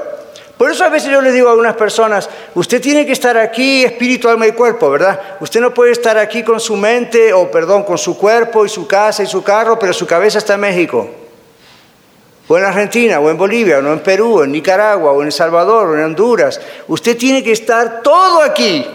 Por 0.57 0.72
eso 0.72 0.84
a 0.84 0.89
veces 0.89 1.12
yo 1.12 1.22
le 1.22 1.31
digo 1.31 1.50
a 1.50 1.51
algunas 1.51 1.75
personas, 1.75 2.27
usted 2.55 2.81
tiene 2.81 3.05
que 3.05 3.12
estar 3.12 3.38
aquí 3.38 3.84
espíritu, 3.84 4.27
alma 4.27 4.48
y 4.48 4.53
cuerpo, 4.53 4.89
¿verdad? 4.89 5.38
Usted 5.39 5.62
no 5.62 5.72
puede 5.72 5.91
estar 5.91 6.17
aquí 6.17 6.41
con 6.41 6.60
su 6.60 6.75
mente, 6.75 7.31
o 7.31 7.51
perdón, 7.51 7.84
con 7.84 8.00
su 8.00 8.17
cuerpo 8.17 8.65
y 8.65 8.69
su 8.69 8.88
casa 8.88 9.22
y 9.22 9.27
su 9.27 9.43
carro, 9.43 9.77
pero 9.77 9.93
su 9.93 10.07
cabeza 10.07 10.39
está 10.39 10.55
en 10.55 10.62
México 10.62 11.07
o 12.48 12.57
en 12.57 12.63
Argentina, 12.63 13.19
o 13.19 13.29
en 13.29 13.38
Bolivia, 13.38 13.79
o 13.79 13.93
en 13.93 14.00
Perú, 14.00 14.39
o 14.39 14.43
en 14.46 14.53
Nicaragua, 14.53 15.12
o 15.12 15.19
en 15.19 15.27
El 15.27 15.34
Salvador, 15.34 15.89
o 15.89 15.98
en 15.98 16.05
Honduras. 16.05 16.62
Usted 16.88 17.17
tiene 17.17 17.43
que 17.43 17.51
estar 17.51 18.01
todo 18.01 18.41
aquí. 18.41 18.88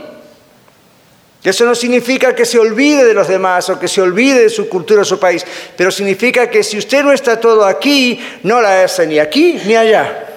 Eso 1.45 1.65
no 1.65 1.75
significa 1.75 2.35
que 2.35 2.45
se 2.45 2.59
olvide 2.59 3.05
de 3.05 3.15
los 3.15 3.27
demás 3.27 3.69
o 3.69 3.79
que 3.79 3.89
se 3.89 4.01
olvide 4.01 4.45
de 4.45 4.51
su 4.51 4.69
cultura 4.69 5.03
o 5.03 5.05
su 5.05 5.19
país, 5.19 5.45
pero 5.77 5.91
significa 5.91 6.49
que 6.49 6.63
si 6.63 6.79
usted 6.79 7.03
no 7.03 7.13
está 7.13 7.41
todo 7.41 7.65
aquí, 7.65 8.21
no 8.45 8.61
la 8.61 8.85
hace 8.85 9.07
ni 9.07 9.19
aquí 9.19 9.61
ni 9.65 9.75
allá. 9.75 10.29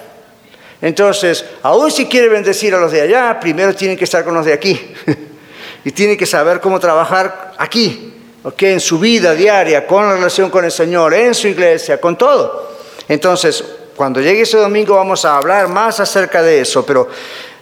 Entonces, 0.81 1.45
aún 1.62 1.91
si 1.91 2.07
quiere 2.07 2.27
bendecir 2.27 2.74
a 2.74 2.79
los 2.79 2.91
de 2.91 3.01
allá, 3.01 3.39
primero 3.39 3.75
tiene 3.75 3.95
que 3.95 4.03
estar 4.03 4.24
con 4.24 4.33
los 4.33 4.45
de 4.45 4.53
aquí. 4.53 4.79
y 5.85 5.91
tiene 5.91 6.17
que 6.17 6.25
saber 6.25 6.59
cómo 6.59 6.79
trabajar 6.79 7.53
aquí, 7.57 8.13
en 8.59 8.79
su 8.79 9.00
vida 9.00 9.33
diaria, 9.35 9.85
con 9.85 10.07
la 10.07 10.15
relación 10.15 10.50
con 10.50 10.65
el 10.65 10.71
Señor, 10.71 11.13
en 11.13 11.33
su 11.35 11.47
iglesia, 11.47 12.01
con 12.01 12.17
todo. 12.17 12.75
Entonces, 13.07 13.63
cuando 13.95 14.19
llegue 14.19 14.41
ese 14.41 14.57
domingo 14.57 14.95
vamos 14.95 15.24
a 15.25 15.38
hablar 15.38 15.67
más 15.67 16.00
acerca 16.00 16.41
de 16.41 16.62
eso, 16.62 16.85
pero 16.85 17.07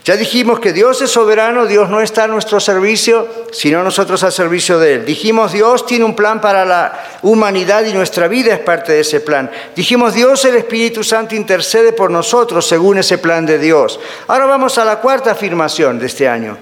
ya 0.03 0.17
dijimos 0.17 0.59
que 0.59 0.73
Dios 0.73 1.01
es 1.01 1.11
soberano, 1.11 1.65
Dios 1.65 1.89
no 1.89 2.01
está 2.01 2.25
a 2.25 2.27
nuestro 2.27 2.59
servicio, 2.59 3.25
sino 3.53 3.81
nosotros 3.83 4.21
al 4.23 4.33
servicio 4.33 4.77
de 4.77 4.95
Él. 4.95 5.05
Dijimos 5.05 5.53
Dios 5.53 5.85
tiene 5.85 6.03
un 6.03 6.13
plan 6.13 6.41
para 6.41 6.65
la 6.65 7.01
humanidad 7.21 7.85
y 7.85 7.93
nuestra 7.93 8.27
vida 8.27 8.53
es 8.53 8.59
parte 8.59 8.91
de 8.91 8.99
ese 8.99 9.21
plan. 9.21 9.49
Dijimos 9.73 10.13
Dios 10.13 10.43
el 10.43 10.55
Espíritu 10.55 11.05
Santo 11.05 11.35
intercede 11.35 11.93
por 11.93 12.11
nosotros 12.11 12.67
según 12.67 12.97
ese 12.97 13.17
plan 13.17 13.45
de 13.45 13.57
Dios. 13.57 13.97
Ahora 14.27 14.45
vamos 14.45 14.77
a 14.77 14.83
la 14.83 14.99
cuarta 14.99 15.31
afirmación 15.31 15.97
de 15.99 16.07
este 16.07 16.27
año. 16.27 16.57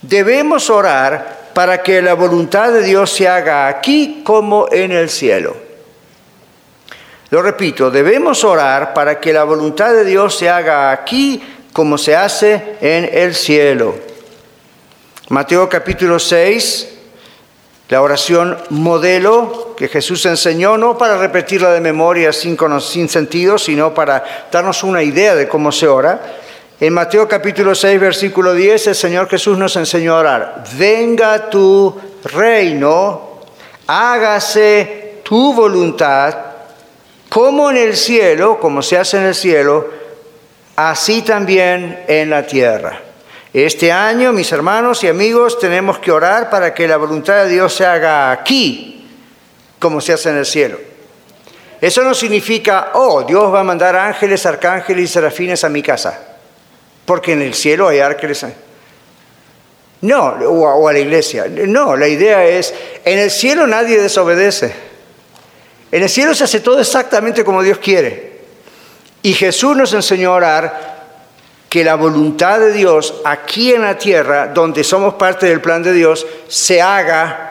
Debemos 0.00 0.70
orar 0.70 1.50
para 1.52 1.82
que 1.82 2.00
la 2.00 2.14
voluntad 2.14 2.72
de 2.72 2.82
Dios 2.82 3.10
se 3.10 3.28
haga 3.28 3.68
aquí 3.68 4.22
como 4.24 4.68
en 4.72 4.92
el 4.92 5.10
cielo. 5.10 5.54
Lo 7.28 7.42
repito, 7.42 7.90
debemos 7.90 8.44
orar 8.44 8.94
para 8.94 9.18
que 9.20 9.32
la 9.32 9.44
voluntad 9.44 9.92
de 9.92 10.04
Dios 10.04 10.38
se 10.38 10.48
haga 10.48 10.92
aquí 10.92 11.42
como 11.76 11.98
se 11.98 12.16
hace 12.16 12.78
en 12.80 13.10
el 13.12 13.34
cielo. 13.34 13.94
Mateo 15.28 15.68
capítulo 15.68 16.18
6, 16.18 16.88
la 17.90 18.00
oración 18.00 18.56
modelo 18.70 19.74
que 19.76 19.88
Jesús 19.88 20.24
enseñó, 20.24 20.78
no 20.78 20.96
para 20.96 21.18
repetirla 21.18 21.72
de 21.72 21.82
memoria 21.82 22.32
sin, 22.32 22.56
sin 22.80 23.10
sentido, 23.10 23.58
sino 23.58 23.92
para 23.92 24.46
darnos 24.50 24.84
una 24.84 25.02
idea 25.02 25.34
de 25.34 25.48
cómo 25.48 25.70
se 25.70 25.86
ora. 25.86 26.38
En 26.80 26.94
Mateo 26.94 27.28
capítulo 27.28 27.74
6, 27.74 28.00
versículo 28.00 28.54
10, 28.54 28.86
el 28.86 28.94
Señor 28.94 29.28
Jesús 29.28 29.58
nos 29.58 29.76
enseñó 29.76 30.16
a 30.16 30.20
orar, 30.20 30.64
venga 30.78 31.50
tu 31.50 31.94
reino, 32.24 33.42
hágase 33.86 35.20
tu 35.22 35.52
voluntad 35.52 36.34
como 37.28 37.68
en 37.68 37.76
el 37.76 37.98
cielo, 37.98 38.58
como 38.58 38.80
se 38.80 38.96
hace 38.96 39.18
en 39.18 39.24
el 39.24 39.34
cielo, 39.34 40.05
así 40.76 41.22
también 41.22 42.04
en 42.06 42.30
la 42.30 42.46
tierra. 42.46 43.00
Este 43.52 43.90
año, 43.90 44.32
mis 44.32 44.52
hermanos 44.52 45.02
y 45.02 45.08
amigos, 45.08 45.58
tenemos 45.58 45.98
que 45.98 46.12
orar 46.12 46.50
para 46.50 46.74
que 46.74 46.86
la 46.86 46.98
voluntad 46.98 47.44
de 47.44 47.50
Dios 47.50 47.74
se 47.74 47.86
haga 47.86 48.30
aquí, 48.30 49.08
como 49.78 50.00
se 50.00 50.12
hace 50.12 50.28
en 50.28 50.36
el 50.36 50.46
cielo. 50.46 50.78
Eso 51.80 52.02
no 52.02 52.14
significa, 52.14 52.90
oh, 52.94 53.22
Dios 53.22 53.52
va 53.52 53.60
a 53.60 53.64
mandar 53.64 53.96
ángeles, 53.96 54.44
arcángeles 54.44 55.04
y 55.04 55.12
serafines 55.12 55.64
a 55.64 55.68
mi 55.68 55.82
casa, 55.82 56.18
porque 57.06 57.32
en 57.32 57.42
el 57.42 57.54
cielo 57.54 57.88
hay 57.88 58.00
ángeles. 58.00 58.44
No, 60.02 60.24
o 60.26 60.88
a, 60.88 60.92
la 60.92 60.98
iglesia. 60.98 61.46
No, 61.48 61.96
la 61.96 62.08
idea 62.08 62.44
es, 62.44 62.74
en 63.04 63.18
el 63.18 63.30
cielo 63.30 63.66
nadie 63.66 64.00
desobedece. 64.00 64.72
En 65.90 66.02
el 66.02 66.10
cielo 66.10 66.34
se 66.34 66.44
hace 66.44 66.60
todo 66.60 66.78
exactamente 66.80 67.44
como 67.44 67.62
Dios 67.62 67.78
quiere. 67.78 68.25
Y 69.22 69.32
Jesús 69.32 69.76
nos 69.76 69.92
enseñó 69.92 70.32
a 70.32 70.36
orar 70.36 70.96
que 71.68 71.84
la 71.84 71.96
voluntad 71.96 72.60
de 72.60 72.72
Dios 72.72 73.14
aquí 73.24 73.72
en 73.72 73.82
la 73.82 73.98
tierra, 73.98 74.48
donde 74.48 74.84
somos 74.84 75.14
parte 75.14 75.46
del 75.46 75.60
plan 75.60 75.82
de 75.82 75.92
Dios, 75.92 76.26
se 76.48 76.80
haga 76.80 77.46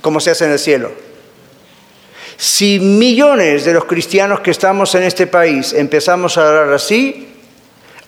como 0.00 0.20
se 0.20 0.30
hace 0.30 0.44
en 0.44 0.52
el 0.52 0.58
cielo. 0.58 0.90
Si 2.36 2.78
millones 2.78 3.64
de 3.64 3.72
los 3.72 3.86
cristianos 3.86 4.40
que 4.40 4.50
estamos 4.50 4.94
en 4.94 5.04
este 5.04 5.26
país 5.26 5.72
empezamos 5.72 6.36
a 6.36 6.44
orar 6.44 6.72
así, 6.72 7.32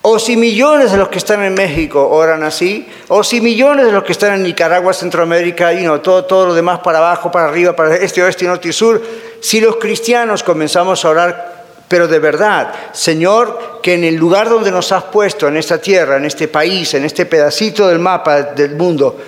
o 0.03 0.19
si 0.19 0.37
millones 0.37 0.93
de 0.93 0.99
los 0.99 1.09
que 1.09 1.19
están 1.19 1.43
en 1.43 1.55
México 1.55 2.09
oran 2.09 2.43
así, 2.43 2.87
o 3.09 3.25
si 3.25 3.41
millones 3.41 3.87
de 3.87 3.93
los 3.93 4.05
que 4.05 4.13
están 4.13 4.35
en 4.35 4.43
Nicaragua, 4.43 4.93
Centroamérica, 4.93 5.73
y 5.73 5.83
no, 5.83 6.01
todo, 6.01 6.25
todo 6.25 6.47
lo 6.47 6.55
demás 6.55 6.81
para 6.81 6.99
abajo, 6.99 7.33
para 7.33 7.49
arriba, 7.49 7.75
para 7.75 7.97
este, 7.97 8.23
oeste, 8.23 8.45
norte 8.45 8.69
y 8.69 8.73
sur, 8.73 9.03
si 9.41 9.61
los 9.61 9.77
cristianos 9.77 10.43
comenzamos 10.43 11.05
a 11.05 11.09
orar, 11.09 11.58
pero 11.89 12.07
de 12.07 12.19
verdad, 12.19 12.75
Señor, 12.93 13.81
que 13.83 13.95
en 13.95 14.05
el 14.05 14.15
lugar 14.15 14.51
donde 14.51 14.71
nos 14.71 14.93
has 14.93 15.05
puesto, 15.05 15.49
en 15.49 15.57
esta 15.57 15.81
tierra, 15.81 16.19
en 16.19 16.27
este 16.27 16.47
país, 16.47 16.93
en 16.93 17.07
este 17.07 17.25
pedacito 17.25 17.89
del 17.89 17.99
mapa 17.99 18.43
del 18.43 18.77
mundo, 18.77 19.19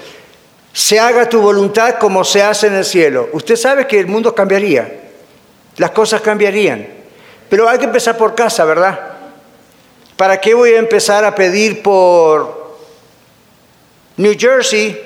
se 0.72 1.00
haga 1.00 1.28
tu 1.28 1.40
voluntad 1.40 1.96
como 1.98 2.22
se 2.22 2.42
hace 2.42 2.66
en 2.66 2.74
el 2.74 2.84
cielo. 2.84 3.30
Usted 3.32 3.56
sabe 3.56 3.86
que 3.86 3.98
el 3.98 4.06
mundo 4.06 4.34
cambiaría, 4.34 5.10
las 5.78 5.90
cosas 5.92 6.20
cambiarían, 6.20 6.86
pero 7.48 7.66
hay 7.66 7.78
que 7.78 7.86
empezar 7.86 8.18
por 8.18 8.34
casa, 8.34 8.64
¿verdad? 8.66 9.00
¿Para 10.16 10.38
qué 10.38 10.52
voy 10.52 10.74
a 10.74 10.78
empezar 10.78 11.24
a 11.24 11.34
pedir 11.34 11.82
por 11.82 12.76
New 14.18 14.34
Jersey 14.38 15.00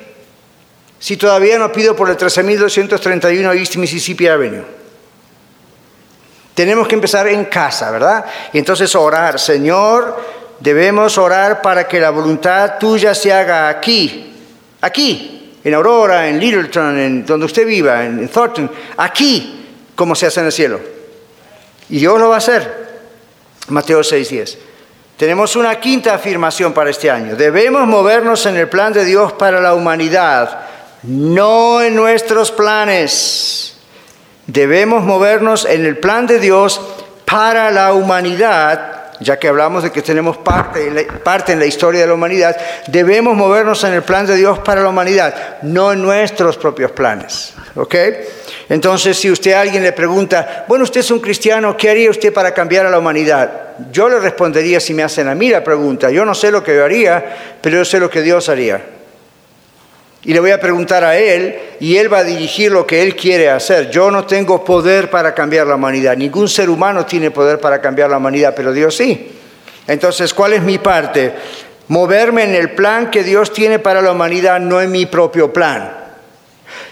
si 0.98 1.16
todavía 1.16 1.56
no 1.56 1.70
pido 1.70 1.94
por 1.94 2.10
el 2.10 2.16
13.231 2.16 3.56
East 3.56 3.76
Mississippi 3.76 4.26
Avenue? 4.26 4.83
Tenemos 6.54 6.86
que 6.86 6.94
empezar 6.94 7.26
en 7.26 7.46
casa, 7.46 7.90
¿verdad? 7.90 8.24
Y 8.52 8.58
entonces 8.58 8.94
orar, 8.94 9.40
Señor, 9.40 10.16
debemos 10.60 11.18
orar 11.18 11.60
para 11.60 11.86
que 11.88 11.98
la 11.98 12.10
voluntad 12.10 12.78
tuya 12.78 13.14
se 13.14 13.32
haga 13.32 13.68
aquí, 13.68 14.32
aquí, 14.80 15.52
en 15.64 15.74
Aurora, 15.74 16.28
en 16.28 16.38
Littleton, 16.38 16.98
en 16.98 17.26
donde 17.26 17.46
usted 17.46 17.66
viva, 17.66 18.04
en 18.04 18.28
Thornton, 18.28 18.70
aquí, 18.96 19.66
como 19.96 20.14
se 20.14 20.26
hace 20.26 20.40
en 20.40 20.46
el 20.46 20.52
cielo. 20.52 20.80
Y 21.88 21.98
Dios 21.98 22.18
lo 22.20 22.28
va 22.28 22.36
a 22.36 22.38
hacer. 22.38 22.84
Mateo 23.68 24.00
6:10. 24.00 24.58
Tenemos 25.16 25.56
una 25.56 25.78
quinta 25.80 26.14
afirmación 26.14 26.72
para 26.72 26.90
este 26.90 27.10
año. 27.10 27.36
Debemos 27.36 27.86
movernos 27.86 28.46
en 28.46 28.56
el 28.56 28.68
plan 28.68 28.92
de 28.92 29.04
Dios 29.04 29.32
para 29.32 29.60
la 29.60 29.74
humanidad, 29.74 30.60
no 31.04 31.80
en 31.82 31.94
nuestros 31.94 32.50
planes. 32.50 33.73
Debemos 34.46 35.04
movernos 35.04 35.64
en 35.64 35.86
el 35.86 35.98
plan 35.98 36.26
de 36.26 36.38
Dios 36.38 36.80
para 37.24 37.70
la 37.70 37.94
humanidad, 37.94 39.12
ya 39.20 39.38
que 39.38 39.48
hablamos 39.48 39.82
de 39.82 39.90
que 39.90 40.02
tenemos 40.02 40.36
parte 40.36 40.86
en, 40.86 40.94
la, 40.94 41.02
parte 41.22 41.52
en 41.52 41.58
la 41.58 41.66
historia 41.66 42.02
de 42.02 42.06
la 42.06 42.14
humanidad, 42.14 42.56
debemos 42.88 43.34
movernos 43.34 43.82
en 43.84 43.94
el 43.94 44.02
plan 44.02 44.26
de 44.26 44.36
Dios 44.36 44.58
para 44.58 44.82
la 44.82 44.90
humanidad, 44.90 45.62
no 45.62 45.92
en 45.92 46.02
nuestros 46.02 46.58
propios 46.58 46.90
planes. 46.90 47.54
¿Ok? 47.74 47.94
Entonces, 48.68 49.18
si 49.18 49.30
usted 49.30 49.52
a 49.52 49.62
alguien 49.62 49.82
le 49.82 49.92
pregunta, 49.92 50.64
bueno, 50.68 50.84
usted 50.84 51.00
es 51.00 51.10
un 51.10 51.20
cristiano, 51.20 51.76
¿qué 51.76 51.90
haría 51.90 52.10
usted 52.10 52.32
para 52.32 52.52
cambiar 52.52 52.86
a 52.86 52.90
la 52.90 52.98
humanidad? 52.98 53.50
Yo 53.90 54.08
le 54.08 54.20
respondería 54.20 54.78
si 54.78 54.94
me 54.94 55.02
hacen 55.02 55.26
a 55.26 55.34
mí 55.34 55.48
la 55.50 55.64
pregunta, 55.64 56.10
yo 56.10 56.24
no 56.24 56.34
sé 56.34 56.50
lo 56.50 56.62
que 56.62 56.76
yo 56.76 56.84
haría, 56.84 57.58
pero 57.60 57.78
yo 57.78 57.84
sé 57.84 57.98
lo 57.98 58.10
que 58.10 58.22
Dios 58.22 58.48
haría. 58.48 58.80
Y 60.24 60.32
le 60.32 60.40
voy 60.40 60.50
a 60.50 60.60
preguntar 60.60 61.04
a 61.04 61.18
Él 61.18 61.56
y 61.80 61.96
Él 61.96 62.12
va 62.12 62.18
a 62.18 62.24
dirigir 62.24 62.72
lo 62.72 62.86
que 62.86 63.02
Él 63.02 63.14
quiere 63.14 63.50
hacer. 63.50 63.90
Yo 63.90 64.10
no 64.10 64.24
tengo 64.24 64.64
poder 64.64 65.10
para 65.10 65.34
cambiar 65.34 65.66
la 65.66 65.74
humanidad, 65.74 66.16
ningún 66.16 66.48
ser 66.48 66.70
humano 66.70 67.04
tiene 67.04 67.30
poder 67.30 67.60
para 67.60 67.80
cambiar 67.80 68.10
la 68.10 68.16
humanidad, 68.16 68.54
pero 68.56 68.72
Dios 68.72 68.96
sí. 68.96 69.32
Entonces, 69.86 70.32
¿cuál 70.32 70.54
es 70.54 70.62
mi 70.62 70.78
parte? 70.78 71.32
Moverme 71.88 72.44
en 72.44 72.54
el 72.54 72.70
plan 72.70 73.10
que 73.10 73.22
Dios 73.22 73.52
tiene 73.52 73.78
para 73.78 74.00
la 74.00 74.12
humanidad, 74.12 74.58
no 74.60 74.80
en 74.80 74.90
mi 74.90 75.04
propio 75.04 75.52
plan. 75.52 75.92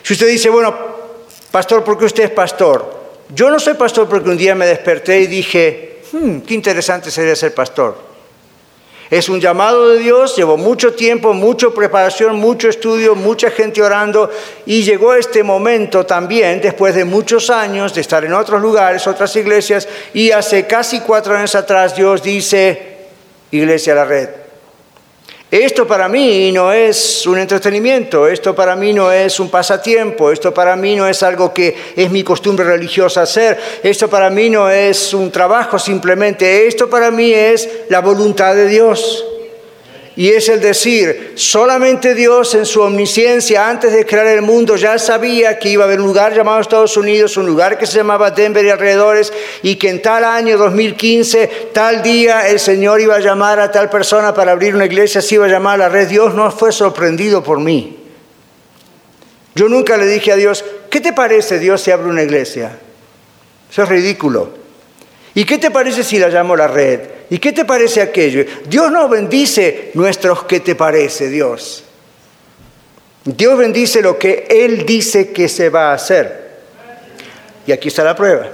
Si 0.02 0.12
usted 0.12 0.28
dice, 0.28 0.50
bueno, 0.50 0.92
Pastor, 1.52 1.84
¿por 1.84 1.98
qué 1.98 2.06
usted 2.06 2.24
es 2.24 2.30
pastor? 2.30 3.02
Yo 3.28 3.50
no 3.50 3.60
soy 3.60 3.74
pastor 3.74 4.08
porque 4.08 4.30
un 4.30 4.38
día 4.38 4.54
me 4.54 4.66
desperté 4.66 5.20
y 5.20 5.26
dije, 5.26 6.00
hmm, 6.10 6.38
qué 6.40 6.54
interesante 6.54 7.10
sería 7.10 7.36
ser 7.36 7.54
pastor. 7.54 8.11
Es 9.12 9.28
un 9.28 9.42
llamado 9.42 9.90
de 9.90 9.98
Dios, 9.98 10.34
llevó 10.36 10.56
mucho 10.56 10.94
tiempo, 10.94 11.34
mucha 11.34 11.68
preparación, 11.68 12.36
mucho 12.36 12.70
estudio, 12.70 13.14
mucha 13.14 13.50
gente 13.50 13.82
orando 13.82 14.30
y 14.64 14.84
llegó 14.84 15.12
este 15.12 15.42
momento 15.42 16.06
también, 16.06 16.62
después 16.62 16.94
de 16.94 17.04
muchos 17.04 17.50
años 17.50 17.92
de 17.92 18.00
estar 18.00 18.24
en 18.24 18.32
otros 18.32 18.62
lugares, 18.62 19.06
otras 19.06 19.36
iglesias, 19.36 19.86
y 20.14 20.30
hace 20.30 20.66
casi 20.66 21.00
cuatro 21.00 21.36
años 21.36 21.54
atrás 21.54 21.94
Dios 21.94 22.22
dice, 22.22 23.00
Iglesia 23.50 23.94
La 23.94 24.06
Red, 24.06 24.30
esto 25.52 25.86
para 25.86 26.08
mí 26.08 26.50
no 26.50 26.72
es 26.72 27.26
un 27.26 27.38
entretenimiento, 27.38 28.26
esto 28.26 28.54
para 28.54 28.74
mí 28.74 28.94
no 28.94 29.12
es 29.12 29.38
un 29.38 29.50
pasatiempo, 29.50 30.32
esto 30.32 30.54
para 30.54 30.76
mí 30.76 30.96
no 30.96 31.06
es 31.06 31.22
algo 31.22 31.52
que 31.52 31.76
es 31.94 32.10
mi 32.10 32.22
costumbre 32.22 32.64
religiosa 32.64 33.20
hacer, 33.20 33.58
esto 33.82 34.08
para 34.08 34.30
mí 34.30 34.48
no 34.48 34.70
es 34.70 35.12
un 35.12 35.30
trabajo 35.30 35.78
simplemente, 35.78 36.66
esto 36.66 36.88
para 36.88 37.10
mí 37.10 37.34
es 37.34 37.68
la 37.90 38.00
voluntad 38.00 38.54
de 38.54 38.66
Dios. 38.66 39.26
Y 40.14 40.28
es 40.28 40.50
el 40.50 40.60
decir, 40.60 41.32
solamente 41.36 42.14
Dios 42.14 42.54
en 42.54 42.66
su 42.66 42.82
omnisciencia, 42.82 43.68
antes 43.68 43.92
de 43.92 44.04
crear 44.04 44.26
el 44.26 44.42
mundo, 44.42 44.76
ya 44.76 44.98
sabía 44.98 45.58
que 45.58 45.70
iba 45.70 45.84
a 45.84 45.86
haber 45.86 46.00
un 46.00 46.06
lugar 46.06 46.34
llamado 46.34 46.60
Estados 46.60 46.98
Unidos, 46.98 47.38
un 47.38 47.46
lugar 47.46 47.78
que 47.78 47.86
se 47.86 47.96
llamaba 47.96 48.30
Denver 48.30 48.62
y 48.62 48.68
alrededores, 48.68 49.32
y 49.62 49.76
que 49.76 49.88
en 49.88 50.02
tal 50.02 50.24
año 50.24 50.58
2015, 50.58 51.70
tal 51.72 52.02
día, 52.02 52.46
el 52.48 52.60
Señor 52.60 53.00
iba 53.00 53.16
a 53.16 53.20
llamar 53.20 53.58
a 53.58 53.70
tal 53.72 53.88
persona 53.88 54.34
para 54.34 54.52
abrir 54.52 54.74
una 54.74 54.84
iglesia, 54.84 55.22
se 55.22 55.36
iba 55.36 55.46
a 55.46 55.48
llamar 55.48 55.76
a 55.76 55.84
la 55.84 55.88
red. 55.88 56.08
Dios 56.08 56.34
no 56.34 56.50
fue 56.50 56.72
sorprendido 56.72 57.42
por 57.42 57.58
mí. 57.58 57.96
Yo 59.54 59.68
nunca 59.68 59.96
le 59.96 60.06
dije 60.06 60.32
a 60.32 60.36
Dios, 60.36 60.62
¿qué 60.90 61.00
te 61.00 61.14
parece 61.14 61.58
Dios 61.58 61.80
si 61.80 61.90
abre 61.90 62.10
una 62.10 62.22
iglesia? 62.22 62.78
Eso 63.70 63.82
es 63.82 63.88
ridículo. 63.88 64.50
¿Y 65.34 65.46
qué 65.46 65.56
te 65.56 65.70
parece 65.70 66.04
si 66.04 66.18
la 66.18 66.28
llamo 66.28 66.54
la 66.54 66.68
red? 66.68 67.00
¿Y 67.32 67.38
qué 67.38 67.50
te 67.54 67.64
parece 67.64 68.02
aquello? 68.02 68.44
Dios 68.66 68.92
no 68.92 69.08
bendice 69.08 69.90
nuestros 69.94 70.44
qué 70.44 70.60
te 70.60 70.74
parece, 70.74 71.30
Dios. 71.30 71.82
Dios 73.24 73.56
bendice 73.56 74.02
lo 74.02 74.18
que 74.18 74.46
Él 74.50 74.84
dice 74.84 75.32
que 75.32 75.48
se 75.48 75.70
va 75.70 75.92
a 75.92 75.94
hacer. 75.94 76.58
Y 77.66 77.72
aquí 77.72 77.88
está 77.88 78.04
la 78.04 78.14
prueba. 78.14 78.50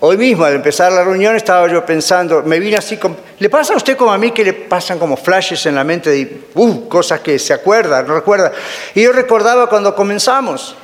Hoy 0.00 0.16
mismo, 0.16 0.46
al 0.46 0.54
empezar 0.54 0.90
la 0.90 1.04
reunión, 1.04 1.36
estaba 1.36 1.70
yo 1.70 1.84
pensando, 1.84 2.42
me 2.44 2.58
vine 2.58 2.78
así, 2.78 2.96
como, 2.96 3.18
¿le 3.38 3.50
pasa 3.50 3.74
a 3.74 3.76
usted 3.76 3.94
como 3.94 4.10
a 4.10 4.16
mí 4.16 4.30
que 4.30 4.42
le 4.42 4.54
pasan 4.54 4.98
como 4.98 5.14
flashes 5.14 5.66
en 5.66 5.74
la 5.74 5.84
mente 5.84 6.08
de 6.08 6.44
uh, 6.54 6.88
cosas 6.88 7.20
que 7.20 7.38
se 7.38 7.52
acuerda, 7.52 8.02
no 8.02 8.14
recuerda? 8.14 8.52
Y 8.94 9.02
yo 9.02 9.12
recordaba 9.12 9.68
cuando 9.68 9.94
comenzamos. 9.94 10.74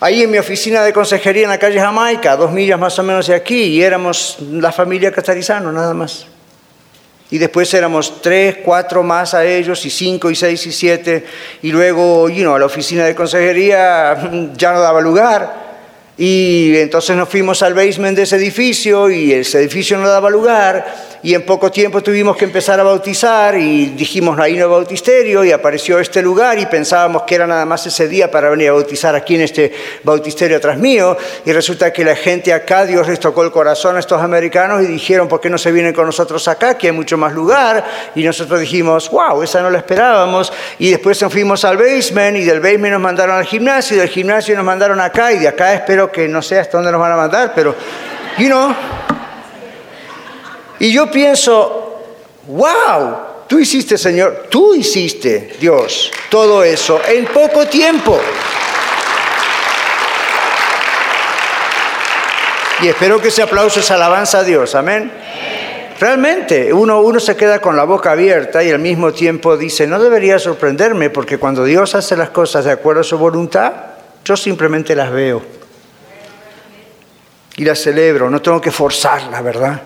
Ahí 0.00 0.22
en 0.22 0.30
mi 0.30 0.36
oficina 0.36 0.82
de 0.82 0.92
consejería 0.92 1.44
en 1.44 1.48
la 1.48 1.58
calle 1.58 1.80
Jamaica, 1.80 2.36
dos 2.36 2.52
millas 2.52 2.78
más 2.78 2.98
o 2.98 3.02
menos 3.02 3.26
de 3.26 3.34
aquí, 3.34 3.62
y 3.62 3.82
éramos 3.82 4.36
la 4.40 4.70
familia 4.70 5.10
Catarizano, 5.10 5.72
nada 5.72 5.94
más. 5.94 6.26
Y 7.30 7.38
después 7.38 7.72
éramos 7.72 8.20
tres, 8.20 8.58
cuatro 8.62 9.02
más 9.02 9.32
a 9.32 9.44
ellos, 9.44 9.84
y 9.86 9.90
cinco, 9.90 10.30
y 10.30 10.36
seis, 10.36 10.66
y 10.66 10.72
siete. 10.72 11.24
Y 11.62 11.72
luego, 11.72 12.28
you 12.28 12.42
know, 12.42 12.54
a 12.54 12.58
la 12.58 12.66
oficina 12.66 13.04
de 13.04 13.14
consejería 13.14 14.52
ya 14.56 14.72
no 14.72 14.80
daba 14.80 15.00
lugar. 15.00 15.65
Y 16.18 16.76
entonces 16.76 17.14
nos 17.16 17.28
fuimos 17.28 17.62
al 17.62 17.74
basement 17.74 18.16
de 18.16 18.22
ese 18.22 18.36
edificio, 18.36 19.10
y 19.10 19.32
ese 19.32 19.58
edificio 19.58 19.98
no 19.98 20.08
daba 20.08 20.30
lugar 20.30 21.16
y 21.26 21.34
en 21.34 21.42
poco 21.42 21.72
tiempo 21.72 22.02
tuvimos 22.04 22.36
que 22.36 22.44
empezar 22.44 22.78
a 22.78 22.84
bautizar 22.84 23.56
y 23.56 23.86
dijimos, 23.86 24.38
ahí 24.38 24.56
no 24.56 24.66
hay 24.66 24.70
bautisterio 24.70 25.44
y 25.44 25.50
apareció 25.50 25.98
este 25.98 26.22
lugar 26.22 26.56
y 26.56 26.66
pensábamos 26.66 27.24
que 27.24 27.34
era 27.34 27.48
nada 27.48 27.64
más 27.64 27.84
ese 27.84 28.06
día 28.06 28.30
para 28.30 28.48
venir 28.48 28.68
a 28.68 28.74
bautizar 28.74 29.16
aquí 29.16 29.34
en 29.34 29.40
este 29.40 29.72
bautisterio 30.04 30.58
atrás 30.58 30.78
mío. 30.78 31.16
Y 31.44 31.52
resulta 31.52 31.92
que 31.92 32.04
la 32.04 32.14
gente 32.14 32.52
acá, 32.52 32.86
Dios 32.86 33.08
les 33.08 33.18
tocó 33.18 33.42
el 33.42 33.50
corazón 33.50 33.96
a 33.96 33.98
estos 33.98 34.22
americanos 34.22 34.84
y 34.84 34.86
dijeron, 34.86 35.26
¿por 35.26 35.40
qué 35.40 35.50
no 35.50 35.58
se 35.58 35.72
vienen 35.72 35.92
con 35.94 36.06
nosotros 36.06 36.46
acá? 36.46 36.78
Que 36.78 36.86
hay 36.86 36.92
mucho 36.92 37.18
más 37.18 37.32
lugar 37.32 37.84
y 38.14 38.22
nosotros 38.22 38.60
dijimos, 38.60 39.10
wow, 39.10 39.42
esa 39.42 39.62
no 39.62 39.70
la 39.70 39.78
esperábamos 39.78 40.52
y 40.78 40.90
después 40.90 41.20
nos 41.20 41.32
fuimos 41.32 41.64
al 41.64 41.76
basement 41.76 42.36
y 42.36 42.44
del 42.44 42.60
basement 42.60 42.92
nos 42.92 43.02
mandaron 43.02 43.36
al 43.36 43.46
gimnasio 43.46 43.96
y 43.96 43.98
del 43.98 44.10
gimnasio 44.10 44.54
nos 44.54 44.64
mandaron 44.64 45.00
acá 45.00 45.32
y 45.32 45.38
de 45.38 45.48
acá 45.48 45.74
espero 45.74 46.05
que 46.10 46.28
no 46.28 46.42
sé 46.42 46.58
hasta 46.58 46.78
dónde 46.78 46.92
nos 46.92 47.00
van 47.00 47.12
a 47.12 47.16
mandar, 47.16 47.52
pero, 47.54 47.74
you 48.38 48.46
know, 48.46 48.74
y 50.78 50.92
yo 50.92 51.10
pienso, 51.10 52.02
wow, 52.48 53.16
tú 53.46 53.58
hiciste, 53.58 53.96
Señor, 53.96 54.46
tú 54.50 54.74
hiciste, 54.74 55.56
Dios, 55.58 56.10
todo 56.28 56.62
eso 56.62 57.00
en 57.08 57.24
poco 57.26 57.66
tiempo. 57.66 58.20
Y 62.82 62.88
espero 62.88 63.20
que 63.22 63.28
ese 63.28 63.42
aplauso 63.42 63.80
es 63.80 63.90
alabanza 63.90 64.40
a 64.40 64.44
Dios, 64.44 64.74
amén. 64.74 65.10
realmente 65.98 66.74
uno, 66.74 67.00
uno 67.00 67.18
se 67.20 67.34
queda 67.34 67.58
con 67.58 67.74
la 67.74 67.84
boca 67.84 68.12
abierta 68.12 68.62
y 68.62 68.70
al 68.70 68.78
mismo 68.78 69.14
tiempo 69.14 69.56
dice, 69.56 69.86
no 69.86 69.98
debería 69.98 70.38
sorprenderme 70.38 71.08
porque 71.08 71.38
cuando 71.38 71.64
Dios 71.64 71.94
hace 71.94 72.18
las 72.18 72.28
cosas 72.28 72.66
de 72.66 72.72
acuerdo 72.72 73.00
a 73.00 73.04
su 73.04 73.16
voluntad, 73.16 73.72
yo 74.22 74.36
simplemente 74.36 74.94
las 74.94 75.10
veo 75.10 75.55
y 77.56 77.64
las 77.64 77.80
celebro, 77.80 78.28
no 78.28 78.42
tengo 78.42 78.60
que 78.60 78.70
forzarlas, 78.70 79.42
¿verdad? 79.42 79.82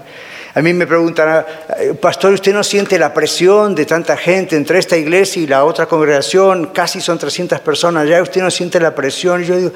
A 0.52 0.62
mí 0.62 0.72
me 0.74 0.86
preguntan, 0.86 1.44
eh, 1.78 1.94
pastor, 1.94 2.32
¿usted 2.32 2.52
no 2.52 2.64
siente 2.64 2.98
la 2.98 3.14
presión 3.14 3.74
de 3.74 3.86
tanta 3.86 4.16
gente 4.16 4.56
entre 4.56 4.80
esta 4.80 4.96
iglesia 4.96 5.42
y 5.42 5.46
la 5.46 5.64
otra 5.64 5.86
congregación? 5.86 6.66
Casi 6.74 7.00
son 7.00 7.18
300 7.18 7.60
personas 7.60 8.08
ya, 8.08 8.20
¿usted 8.20 8.42
no 8.42 8.50
siente 8.50 8.80
la 8.80 8.92
presión? 8.92 9.42
Y 9.42 9.46
yo 9.46 9.56
digo, 9.56 9.72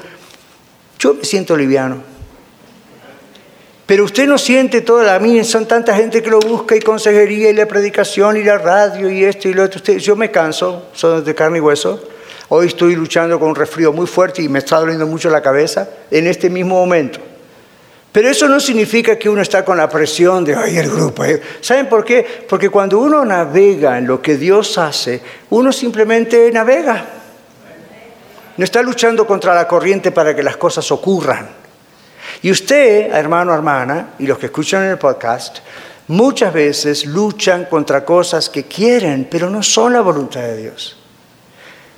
yo 0.99 1.13
me 1.13 1.23
siento 1.23 1.55
liviano. 1.55 2.15
Pero 3.85 4.03
usted 4.03 4.27
no 4.27 4.37
siente 4.37 4.81
toda 4.81 5.03
la 5.03 5.19
mía, 5.19 5.43
son 5.43 5.65
tanta 5.65 5.95
gente 5.95 6.21
que 6.21 6.29
lo 6.29 6.39
busca 6.39 6.75
y 6.75 6.79
consejería 6.79 7.51
y 7.51 7.53
la 7.53 7.67
predicación 7.67 8.35
y 8.35 8.43
la 8.43 8.57
radio 8.57 9.09
y 9.09 9.23
esto 9.23 9.47
y 9.47 9.53
lo 9.53 9.63
otro. 9.63 9.79
yo 9.93 10.15
me 10.15 10.31
canso, 10.31 10.89
soy 10.93 11.21
de 11.21 11.35
carne 11.35 11.59
y 11.59 11.61
hueso. 11.61 12.03
Hoy 12.49 12.67
estoy 12.67 12.95
luchando 12.95 13.39
con 13.39 13.49
un 13.49 13.55
resfrío 13.55 13.93
muy 13.93 14.07
fuerte 14.07 14.41
y 14.41 14.49
me 14.49 14.59
está 14.59 14.79
doliendo 14.79 15.07
mucho 15.07 15.29
la 15.29 15.41
cabeza 15.41 15.87
en 16.11 16.27
este 16.27 16.49
mismo 16.49 16.75
momento. 16.75 17.19
Pero 18.15 18.29
eso 18.29 18.47
no 18.47 18.61
significa 18.61 19.19
que 19.19 19.27
uno 19.27 19.41
está 19.41 19.65
con 19.65 19.75
la 19.75 19.89
presión 19.89 20.45
de, 20.45 20.55
ay, 20.55 20.77
el 20.77 20.89
grupo. 20.89 21.25
Eh". 21.25 21.41
¿Saben 21.59 21.89
por 21.89 22.05
qué? 22.05 22.25
Porque 22.47 22.69
cuando 22.69 22.99
uno 22.99 23.25
navega 23.25 23.97
en 23.97 24.07
lo 24.07 24.21
que 24.21 24.37
Dios 24.37 24.77
hace, 24.77 25.19
uno 25.49 25.73
simplemente 25.73 26.49
navega. 26.49 27.05
No 28.55 28.63
está 28.63 28.81
luchando 28.81 29.27
contra 29.27 29.53
la 29.53 29.67
corriente 29.67 30.13
para 30.13 30.33
que 30.33 30.41
las 30.41 30.55
cosas 30.55 30.89
ocurran. 30.93 31.49
Y 32.41 32.51
usted, 32.51 33.11
hermano, 33.11 33.53
hermana, 33.53 34.11
y 34.17 34.27
los 34.27 34.37
que 34.37 34.45
escuchan 34.45 34.83
el 34.83 34.97
podcast, 34.97 35.57
muchas 36.07 36.53
veces 36.53 37.05
luchan 37.05 37.65
contra 37.65 38.05
cosas 38.05 38.47
que 38.47 38.63
quieren, 38.63 39.27
pero 39.29 39.49
no 39.49 39.61
son 39.61 39.91
la 39.91 39.99
voluntad 39.99 40.39
de 40.39 40.55
Dios. 40.55 40.97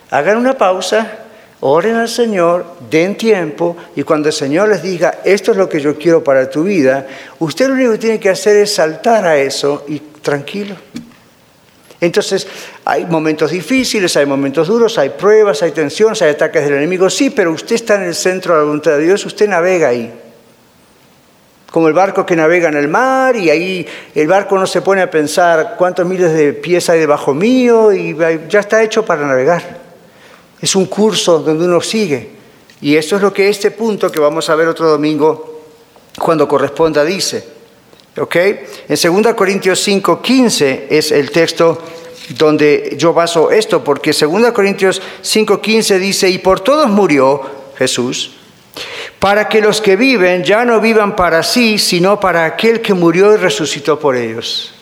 Hagan 0.09 0.37
una 0.37 0.57
pausa 0.57 1.26
Oren 1.59 1.95
al 1.95 2.07
Señor, 2.07 2.65
den 2.89 3.15
tiempo 3.15 3.75
y 3.95 4.03
cuando 4.03 4.29
el 4.29 4.33
Señor 4.33 4.69
les 4.69 4.83
diga, 4.83 5.19
esto 5.25 5.51
es 5.51 5.57
lo 5.57 5.67
que 5.67 5.79
yo 5.79 5.97
quiero 5.97 6.23
para 6.23 6.49
tu 6.49 6.63
vida, 6.63 7.07
usted 7.39 7.67
lo 7.67 7.73
único 7.73 7.93
que 7.93 7.97
tiene 7.97 8.19
que 8.19 8.29
hacer 8.29 8.57
es 8.57 8.75
saltar 8.75 9.25
a 9.25 9.37
eso 9.37 9.83
y 9.87 9.99
tranquilo. 9.99 10.75
Entonces, 11.99 12.47
hay 12.85 13.07
momentos 13.07 13.49
difíciles, 13.49 14.15
hay 14.17 14.27
momentos 14.27 14.67
duros, 14.67 14.99
hay 14.99 15.09
pruebas, 15.09 15.63
hay 15.63 15.71
tensiones, 15.71 16.21
hay 16.21 16.29
ataques 16.29 16.63
del 16.63 16.75
enemigo, 16.75 17.09
sí, 17.09 17.31
pero 17.31 17.51
usted 17.51 17.73
está 17.73 17.95
en 17.95 18.03
el 18.03 18.13
centro 18.13 18.53
de 18.53 18.59
la 18.59 18.65
voluntad 18.65 18.91
de 18.91 19.05
Dios, 19.05 19.25
usted 19.25 19.49
navega 19.49 19.87
ahí. 19.87 20.13
Como 21.71 21.87
el 21.87 21.95
barco 21.95 22.23
que 22.23 22.35
navega 22.35 22.69
en 22.69 22.77
el 22.77 22.87
mar 22.87 23.35
y 23.35 23.49
ahí 23.49 23.87
el 24.13 24.27
barco 24.27 24.57
no 24.57 24.67
se 24.67 24.81
pone 24.81 25.01
a 25.01 25.09
pensar 25.09 25.75
cuántos 25.75 26.05
miles 26.05 26.33
de 26.33 26.53
pies 26.53 26.87
hay 26.89 26.99
debajo 26.99 27.33
mío 27.33 27.91
y 27.91 28.15
ya 28.47 28.59
está 28.59 28.83
hecho 28.83 29.03
para 29.03 29.25
navegar. 29.25 29.76
Es 30.61 30.75
un 30.75 30.85
curso 30.85 31.39
donde 31.39 31.65
uno 31.65 31.81
sigue. 31.81 32.29
Y 32.81 32.95
eso 32.95 33.15
es 33.15 33.21
lo 33.21 33.33
que 33.33 33.49
este 33.49 33.71
punto 33.71 34.11
que 34.11 34.19
vamos 34.19 34.49
a 34.49 34.55
ver 34.55 34.67
otro 34.67 34.87
domingo, 34.87 35.61
cuando 36.19 36.47
corresponda, 36.47 37.03
dice. 37.03 37.47
¿Ok? 38.17 38.35
En 38.35 39.23
2 39.23 39.33
Corintios 39.35 39.79
5, 39.79 40.21
15 40.21 40.87
es 40.89 41.11
el 41.11 41.31
texto 41.31 41.79
donde 42.29 42.95
yo 42.97 43.13
baso 43.13 43.51
esto, 43.51 43.83
porque 43.83 44.11
2 44.11 44.51
Corintios 44.51 45.01
5, 45.21 45.61
15 45.61 45.99
dice, 45.99 46.29
y 46.29 46.39
por 46.39 46.59
todos 46.59 46.89
murió 46.89 47.41
Jesús, 47.77 48.31
para 49.19 49.47
que 49.47 49.61
los 49.61 49.81
que 49.81 49.95
viven 49.95 50.43
ya 50.43 50.65
no 50.65 50.81
vivan 50.81 51.15
para 51.15 51.41
sí, 51.43 51.77
sino 51.77 52.19
para 52.19 52.45
aquel 52.45 52.81
que 52.81 52.93
murió 52.93 53.33
y 53.33 53.37
resucitó 53.37 53.99
por 53.99 54.15
ellos. 54.15 54.73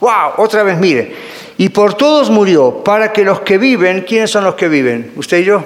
¡Wow! 0.00 0.32
Otra 0.38 0.62
vez, 0.62 0.78
mire, 0.78 1.14
y 1.60 1.68
por 1.68 1.92
todos 1.92 2.30
murió, 2.30 2.82
para 2.82 3.12
que 3.12 3.22
los 3.22 3.40
que 3.40 3.58
viven, 3.58 4.06
¿quiénes 4.08 4.30
son 4.30 4.44
los 4.44 4.54
que 4.54 4.66
viven? 4.66 5.12
¿Usted 5.16 5.40
y 5.40 5.44
yo? 5.44 5.62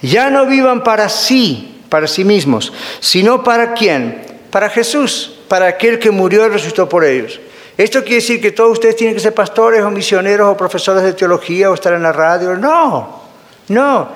Ya 0.00 0.30
no 0.30 0.46
vivan 0.46 0.84
para 0.84 1.08
sí, 1.08 1.82
para 1.88 2.06
sí 2.06 2.24
mismos, 2.24 2.72
sino 3.00 3.42
para 3.42 3.74
quién? 3.74 4.22
Para 4.52 4.70
Jesús, 4.70 5.40
para 5.48 5.66
aquel 5.66 5.98
que 5.98 6.12
murió 6.12 6.46
y 6.46 6.50
resucitó 6.50 6.88
por 6.88 7.04
ellos. 7.04 7.40
¿Esto 7.76 8.02
quiere 8.02 8.14
decir 8.20 8.40
que 8.40 8.52
todos 8.52 8.74
ustedes 8.74 8.94
tienen 8.94 9.16
que 9.16 9.20
ser 9.20 9.34
pastores 9.34 9.82
o 9.82 9.90
misioneros 9.90 10.48
o 10.48 10.56
profesores 10.56 11.02
de 11.02 11.14
teología 11.14 11.68
o 11.68 11.74
estar 11.74 11.92
en 11.94 12.02
la 12.04 12.12
radio? 12.12 12.54
No, 12.54 13.22
no. 13.66 14.08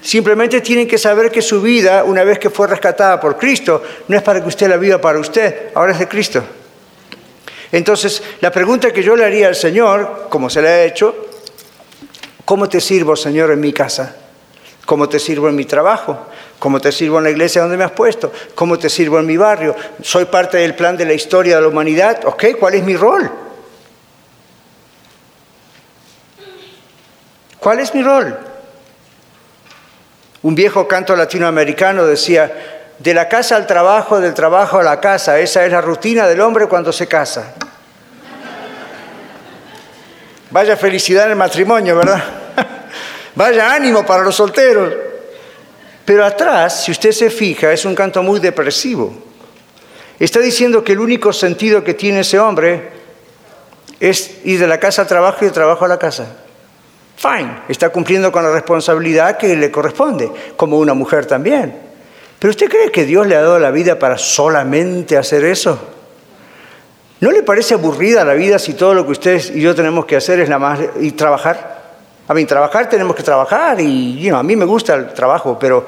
Simplemente 0.00 0.60
tienen 0.60 0.86
que 0.86 0.98
saber 0.98 1.32
que 1.32 1.42
su 1.42 1.60
vida, 1.60 2.04
una 2.04 2.22
vez 2.22 2.38
que 2.38 2.48
fue 2.48 2.68
rescatada 2.68 3.18
por 3.18 3.36
Cristo, 3.36 3.82
no 4.06 4.16
es 4.16 4.22
para 4.22 4.40
que 4.40 4.46
usted 4.46 4.68
la 4.68 4.76
viva 4.76 5.00
para 5.00 5.18
usted, 5.18 5.70
ahora 5.74 5.90
es 5.90 5.98
de 5.98 6.06
Cristo. 6.06 6.44
Entonces, 7.72 8.22
la 8.40 8.50
pregunta 8.50 8.92
que 8.92 9.02
yo 9.02 9.14
le 9.16 9.24
haría 9.24 9.48
al 9.48 9.54
Señor, 9.54 10.26
como 10.28 10.50
se 10.50 10.60
le 10.60 10.68
ha 10.68 10.84
hecho, 10.84 11.14
¿cómo 12.44 12.68
te 12.68 12.80
sirvo, 12.80 13.14
Señor, 13.14 13.50
en 13.52 13.60
mi 13.60 13.72
casa? 13.72 14.16
¿Cómo 14.86 15.08
te 15.08 15.20
sirvo 15.20 15.48
en 15.48 15.54
mi 15.54 15.64
trabajo? 15.64 16.26
¿Cómo 16.58 16.80
te 16.80 16.90
sirvo 16.90 17.18
en 17.18 17.24
la 17.24 17.30
iglesia 17.30 17.62
donde 17.62 17.76
me 17.76 17.84
has 17.84 17.92
puesto? 17.92 18.32
¿Cómo 18.54 18.78
te 18.78 18.90
sirvo 18.90 19.18
en 19.20 19.26
mi 19.26 19.36
barrio? 19.36 19.76
¿Soy 20.02 20.24
parte 20.24 20.58
del 20.58 20.74
plan 20.74 20.96
de 20.96 21.04
la 21.04 21.14
historia 21.14 21.56
de 21.56 21.62
la 21.62 21.68
humanidad? 21.68 22.24
¿Ok? 22.24 22.46
¿Cuál 22.58 22.74
es 22.74 22.82
mi 22.82 22.96
rol? 22.96 23.30
¿Cuál 27.60 27.78
es 27.78 27.94
mi 27.94 28.02
rol? 28.02 28.36
Un 30.42 30.54
viejo 30.54 30.88
canto 30.88 31.14
latinoamericano 31.14 32.06
decía, 32.06 32.79
de 33.00 33.14
la 33.14 33.28
casa 33.28 33.56
al 33.56 33.66
trabajo, 33.66 34.20
del 34.20 34.34
trabajo 34.34 34.78
a 34.78 34.82
la 34.82 35.00
casa. 35.00 35.40
Esa 35.40 35.64
es 35.64 35.72
la 35.72 35.80
rutina 35.80 36.28
del 36.28 36.40
hombre 36.40 36.66
cuando 36.66 36.92
se 36.92 37.08
casa. 37.08 37.54
Vaya 40.50 40.76
felicidad 40.76 41.24
en 41.24 41.30
el 41.30 41.36
matrimonio, 41.36 41.96
¿verdad? 41.96 42.22
Vaya 43.34 43.72
ánimo 43.72 44.04
para 44.04 44.22
los 44.22 44.36
solteros. 44.36 44.92
Pero 46.04 46.24
atrás, 46.24 46.84
si 46.84 46.90
usted 46.90 47.12
se 47.12 47.30
fija, 47.30 47.72
es 47.72 47.84
un 47.84 47.94
canto 47.94 48.22
muy 48.22 48.38
depresivo. 48.38 49.14
Está 50.18 50.40
diciendo 50.40 50.84
que 50.84 50.92
el 50.92 51.00
único 51.00 51.32
sentido 51.32 51.82
que 51.82 51.94
tiene 51.94 52.20
ese 52.20 52.38
hombre 52.38 52.90
es 53.98 54.44
ir 54.44 54.60
de 54.60 54.66
la 54.66 54.78
casa 54.78 55.02
al 55.02 55.08
trabajo 55.08 55.38
y 55.40 55.44
del 55.44 55.54
trabajo 55.54 55.86
a 55.86 55.88
la 55.88 55.98
casa. 55.98 56.26
Fine, 57.16 57.62
está 57.68 57.88
cumpliendo 57.88 58.30
con 58.30 58.42
la 58.42 58.52
responsabilidad 58.52 59.38
que 59.38 59.56
le 59.56 59.70
corresponde, 59.70 60.30
como 60.56 60.78
una 60.78 60.92
mujer 60.92 61.24
también. 61.24 61.89
¿Pero 62.40 62.50
usted 62.50 62.68
cree 62.68 62.90
que 62.90 63.04
Dios 63.04 63.26
le 63.26 63.36
ha 63.36 63.42
dado 63.42 63.58
la 63.58 63.70
vida 63.70 63.98
para 63.98 64.18
solamente 64.18 65.16
hacer 65.16 65.44
eso? 65.44 65.78
¿No 67.20 67.30
le 67.30 67.42
parece 67.42 67.74
aburrida 67.74 68.24
la 68.24 68.32
vida 68.32 68.58
si 68.58 68.72
todo 68.72 68.94
lo 68.94 69.04
que 69.04 69.12
ustedes 69.12 69.50
y 69.50 69.60
yo 69.60 69.74
tenemos 69.74 70.06
que 70.06 70.16
hacer 70.16 70.40
es 70.40 70.48
la 70.48 70.58
más 70.58 70.80
y 70.98 71.12
trabajar? 71.12 71.78
A 72.26 72.32
mí, 72.32 72.46
trabajar 72.46 72.88
tenemos 72.88 73.14
que 73.14 73.22
trabajar 73.22 73.78
y 73.80 74.28
a 74.30 74.42
mí 74.42 74.56
me 74.56 74.64
gusta 74.64 74.94
el 74.94 75.12
trabajo, 75.12 75.58
pero 75.60 75.86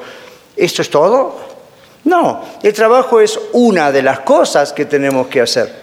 ¿esto 0.55 0.83
es 0.83 0.91
todo? 0.91 1.37
No, 2.05 2.43
el 2.63 2.73
trabajo 2.75 3.19
es 3.19 3.41
una 3.53 3.91
de 3.91 4.03
las 4.03 4.21
cosas 4.21 4.75
que 4.75 4.85
tenemos 4.85 5.29
que 5.29 5.41
hacer. 5.41 5.83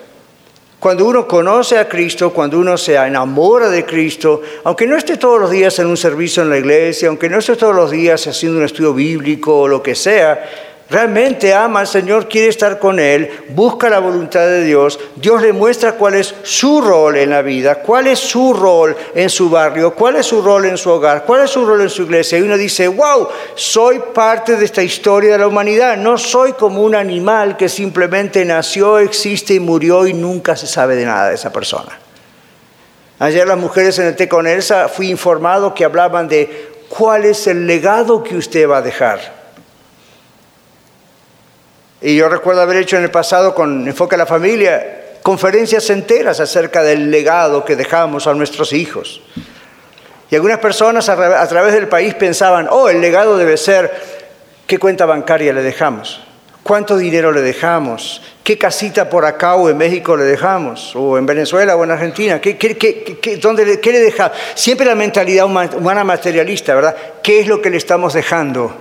Cuando 0.80 1.06
uno 1.06 1.28
conoce 1.28 1.78
a 1.78 1.90
Cristo, 1.90 2.32
cuando 2.32 2.58
uno 2.58 2.78
se 2.78 2.96
enamora 2.96 3.68
de 3.68 3.86
Cristo, 3.86 4.42
aunque 4.64 4.88
no 4.88 4.96
esté 4.96 5.18
todos 5.18 5.38
los 5.38 5.52
días 5.52 5.78
en 5.80 5.88
un 5.88 5.98
servicio 5.98 6.42
en 6.42 6.50
la 6.50 6.58
iglesia, 6.58 7.10
aunque 7.10 7.28
no 7.30 7.40
esté 7.40 7.58
todos 7.58 7.76
los 7.76 7.92
días 7.92 8.26
haciendo 8.26 8.60
un 8.60 8.64
estudio 8.64 8.94
bíblico 8.94 9.60
o 9.60 9.68
lo 9.68 9.84
que 9.84 9.94
sea, 9.94 10.69
realmente 10.90 11.54
ama 11.54 11.82
al 11.82 11.88
Señor, 11.88 12.28
quiere 12.28 12.48
estar 12.48 12.80
con 12.80 13.00
Él, 13.00 13.30
busca 13.50 13.90
la 13.90 14.00
voluntad 14.00 14.42
de 14.42 14.64
Dios, 14.64 15.00
Dios 15.16 15.42
le 15.42 15.54
muestra 15.54 15.94
cuál 15.94 16.16
es 16.16 16.34
su 16.44 16.82
rol 16.82 17.18
en 17.18 17.30
la 17.30 17.42
vida, 17.42 17.76
cuál 17.76 18.08
es 18.08 18.20
su 18.20 18.54
rol 18.54 18.96
en 19.14 19.30
su 19.30 19.50
barrio, 19.50 19.94
cuál 19.94 20.16
es 20.16 20.26
su 20.26 20.42
rol 20.42 20.66
en 20.66 20.78
su 20.78 20.90
hogar, 20.90 21.26
cuál 21.26 21.44
es 21.44 21.52
su 21.52 21.66
rol 21.66 21.82
en 21.82 21.90
su 21.90 22.04
iglesia. 22.04 22.40
Y 22.40 22.42
uno 22.42 22.58
dice, 22.58 22.88
wow, 22.88 23.28
soy 23.56 24.02
parte 24.14 24.56
de 24.56 24.66
esta 24.66 24.82
historia 24.82 25.34
de 25.34 25.38
la 25.38 25.48
humanidad, 25.48 25.96
no 25.98 26.18
soy 26.18 26.54
como 26.54 26.82
un 26.82 26.96
animal 26.96 27.56
que 27.56 27.70
simplemente 27.70 28.44
nació, 28.44 29.00
existe 29.00 29.54
y 29.54 29.60
murió 29.60 30.08
y 30.08 30.14
nunca 30.14 30.56
se 30.56 30.68
sabe 30.68 30.96
de 30.96 31.06
nada 31.06 31.30
de 31.30 31.36
esa 31.36 31.52
persona. 31.52 32.00
Ayer 33.20 33.46
las 33.46 33.58
mujeres 33.58 34.00
en 34.00 34.08
el 34.08 34.16
té 34.16 34.30
con 34.30 34.48
Elsa 34.48 34.88
fui 34.88 35.10
informado 35.10 35.74
que 35.74 35.84
hablaban 35.84 36.28
de 36.28 36.70
cuál 36.88 37.26
es 37.26 37.48
el 37.48 37.68
legado 37.68 38.24
que 38.24 38.36
usted 38.38 38.68
va 38.68 38.78
a 38.78 38.82
dejar. 38.82 39.39
Y 42.02 42.16
yo 42.16 42.30
recuerdo 42.30 42.62
haber 42.62 42.78
hecho 42.78 42.98
en 42.98 43.04
el 43.04 43.12
pasado 43.12 43.54
con 43.54 43.88
Enfoque 43.88 44.16
a 44.16 44.18
la 44.18 44.26
Familia 44.26 45.00
conferencias 45.22 45.90
enteras 45.90 46.40
acerca 46.40 46.82
del 46.82 47.12
legado 47.12 47.66
que 47.66 47.76
dejamos 47.76 48.28
a 48.28 48.34
nuestros 48.34 48.74
hijos. 48.74 49.22
Y 50.32 50.36
algunas 50.36 50.60
personas 50.60 51.10
a, 51.10 51.48
través 51.48 51.74
del 51.74 51.88
país 51.88 52.14
pensaban, 52.14 52.68
oh, 52.70 52.88
el 52.90 53.02
legado 53.02 53.38
debe 53.38 53.58
ser, 53.58 53.92
¿qué 54.68 54.78
cuenta 54.78 55.06
bancaria 55.06 55.52
le 55.54 55.64
dejamos? 55.64 56.22
¿Cuánto 56.62 56.98
dinero 56.98 57.32
le 57.32 57.42
dejamos? 57.42 58.22
¿Qué 58.44 58.58
casita 58.58 59.10
por 59.10 59.26
acá 59.26 59.56
o 59.56 59.70
en 59.70 59.78
México 59.78 60.16
le 60.16 60.24
dejamos? 60.24 60.96
¿O 60.96 61.18
en 61.18 61.26
Venezuela 61.26 61.76
o 61.76 61.84
en 61.84 61.92
Argentina? 61.92 62.40
¿Qué, 62.40 63.40
dónde, 63.42 63.66
le 63.66 64.00
dejamos? 64.00 64.38
Siempre 64.54 64.86
la 64.86 64.96
mentalidad 64.96 65.46
humana 65.46 66.04
materialista, 66.04 66.76
¿verdad? 66.76 66.96
¿Qué 67.24 67.40
es 67.40 67.48
lo 67.48 67.62
que 67.62 67.72
le 67.72 67.78
estamos 67.78 68.14
dejando? 68.14 68.76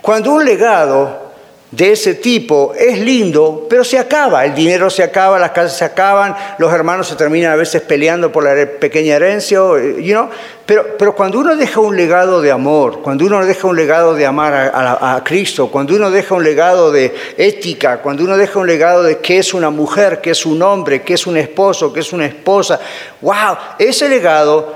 Cuando 0.00 0.32
un 0.32 0.44
legado 0.44 1.23
de 1.70 1.90
ese 1.90 2.14
tipo 2.14 2.72
es 2.78 3.00
lindo, 3.00 3.66
pero 3.68 3.82
se 3.82 3.98
acaba. 3.98 4.44
El 4.44 4.54
dinero 4.54 4.90
se 4.90 5.02
acaba, 5.02 5.38
las 5.38 5.50
casas 5.50 5.76
se 5.76 5.84
acaban, 5.84 6.36
los 6.58 6.72
hermanos 6.72 7.08
se 7.08 7.16
terminan 7.16 7.52
a 7.52 7.56
veces 7.56 7.82
peleando 7.82 8.30
por 8.30 8.44
la 8.44 8.54
pequeña 8.78 9.16
herencia, 9.16 9.58
you 9.58 10.12
know? 10.12 10.28
pero, 10.66 10.96
pero 10.96 11.16
cuando 11.16 11.40
uno 11.40 11.56
deja 11.56 11.80
un 11.80 11.96
legado 11.96 12.40
de 12.40 12.52
amor, 12.52 13.02
cuando 13.02 13.24
uno 13.24 13.44
deja 13.44 13.66
un 13.66 13.76
legado 13.76 14.14
de 14.14 14.24
amar 14.24 14.54
a, 14.54 15.16
a, 15.16 15.24
Cristo, 15.24 15.68
cuando 15.68 15.96
uno 15.96 16.10
deja 16.10 16.34
un 16.34 16.44
legado 16.44 16.92
de 16.92 17.12
ética, 17.36 17.98
cuando 17.98 18.22
uno 18.22 18.36
deja 18.36 18.58
un 18.58 18.66
legado 18.66 19.02
de 19.02 19.18
qué 19.18 19.38
es 19.38 19.52
una 19.52 19.70
mujer, 19.70 20.20
qué 20.20 20.30
es 20.30 20.46
un 20.46 20.62
hombre, 20.62 21.02
qué 21.02 21.14
es 21.14 21.26
un 21.26 21.36
esposo, 21.36 21.92
qué 21.92 22.00
es 22.00 22.12
una 22.12 22.26
esposa, 22.26 22.78
wow, 23.20 23.56
ese 23.78 24.08
legado 24.08 24.74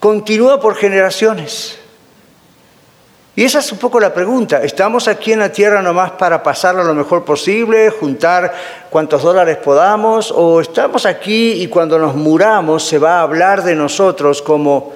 continúa 0.00 0.60
por 0.60 0.74
generaciones. 0.74 1.83
Y 3.36 3.44
esa 3.44 3.58
es 3.58 3.72
un 3.72 3.78
poco 3.78 3.98
la 3.98 4.14
pregunta. 4.14 4.62
¿Estamos 4.62 5.08
aquí 5.08 5.32
en 5.32 5.40
la 5.40 5.50
tierra 5.50 5.82
nomás 5.82 6.12
para 6.12 6.40
pasarlo 6.40 6.84
lo 6.84 6.94
mejor 6.94 7.24
posible, 7.24 7.90
juntar 7.90 8.54
cuantos 8.90 9.22
dólares 9.24 9.56
podamos? 9.56 10.30
¿O 10.30 10.60
estamos 10.60 11.04
aquí 11.04 11.54
y 11.54 11.66
cuando 11.66 11.98
nos 11.98 12.14
muramos 12.14 12.86
se 12.86 12.98
va 12.98 13.18
a 13.18 13.22
hablar 13.22 13.64
de 13.64 13.74
nosotros 13.74 14.40
como, 14.40 14.92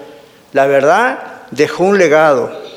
la 0.53 0.67
verdad, 0.67 1.19
dejó 1.51 1.83
un 1.83 1.99
legado? 1.99 2.69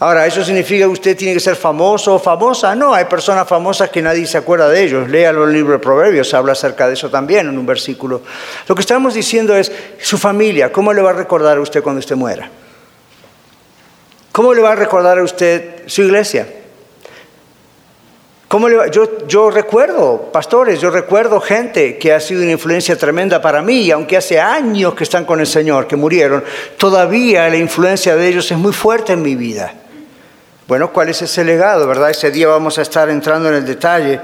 Ahora, 0.00 0.24
¿eso 0.26 0.42
significa 0.42 0.86
que 0.86 0.92
usted 0.92 1.16
tiene 1.16 1.34
que 1.34 1.40
ser 1.40 1.56
famoso 1.56 2.14
o 2.14 2.18
famosa? 2.18 2.74
No, 2.74 2.94
hay 2.94 3.04
personas 3.04 3.46
famosas 3.46 3.90
que 3.90 4.00
nadie 4.00 4.26
se 4.26 4.38
acuerda 4.38 4.68
de 4.68 4.82
ellos. 4.82 5.10
Léalo 5.10 5.42
en 5.42 5.48
el 5.50 5.56
libro 5.56 5.72
de 5.72 5.80
Proverbios, 5.80 6.32
habla 6.32 6.52
acerca 6.52 6.86
de 6.86 6.94
eso 6.94 7.10
también 7.10 7.48
en 7.48 7.58
un 7.58 7.66
versículo. 7.66 8.22
Lo 8.66 8.74
que 8.74 8.80
estamos 8.80 9.12
diciendo 9.12 9.54
es, 9.54 9.70
su 10.00 10.16
familia, 10.16 10.72
¿cómo 10.72 10.94
le 10.94 11.02
va 11.02 11.10
a 11.10 11.14
recordar 11.14 11.58
a 11.58 11.60
usted 11.60 11.82
cuando 11.82 11.98
usted 11.98 12.16
muera? 12.16 12.48
¿Cómo 14.38 14.54
le 14.54 14.62
va 14.62 14.70
a 14.70 14.76
recordar 14.76 15.18
a 15.18 15.24
usted 15.24 15.82
su 15.86 16.02
iglesia? 16.02 16.46
¿Cómo 18.46 18.68
yo, 18.68 19.26
yo 19.26 19.50
recuerdo, 19.50 20.30
pastores, 20.30 20.80
yo 20.80 20.90
recuerdo 20.90 21.40
gente 21.40 21.98
que 21.98 22.12
ha 22.12 22.20
sido 22.20 22.42
una 22.42 22.52
influencia 22.52 22.96
tremenda 22.96 23.42
para 23.42 23.62
mí, 23.62 23.90
aunque 23.90 24.16
hace 24.16 24.38
años 24.38 24.94
que 24.94 25.02
están 25.02 25.24
con 25.24 25.40
el 25.40 25.46
Señor, 25.48 25.88
que 25.88 25.96
murieron, 25.96 26.44
todavía 26.76 27.48
la 27.48 27.56
influencia 27.56 28.14
de 28.14 28.28
ellos 28.28 28.48
es 28.48 28.56
muy 28.56 28.72
fuerte 28.72 29.14
en 29.14 29.22
mi 29.22 29.34
vida. 29.34 29.74
Bueno, 30.68 30.92
¿cuál 30.92 31.08
es 31.08 31.20
ese 31.20 31.44
legado, 31.44 31.88
verdad? 31.88 32.10
Ese 32.10 32.30
día 32.30 32.46
vamos 32.46 32.78
a 32.78 32.82
estar 32.82 33.10
entrando 33.10 33.48
en 33.48 33.56
el 33.56 33.66
detalle 33.66 34.20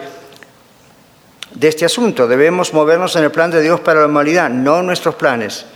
de 1.51 1.69
este 1.69 1.87
asunto. 1.87 2.29
Debemos 2.29 2.73
movernos 2.73 3.17
en 3.17 3.25
el 3.25 3.33
plan 3.33 3.51
de 3.51 3.61
Dios 3.61 3.81
para 3.81 3.99
la 3.99 4.07
humanidad, 4.07 4.49
no 4.49 4.81
nuestros 4.81 5.17
planes. 5.17 5.67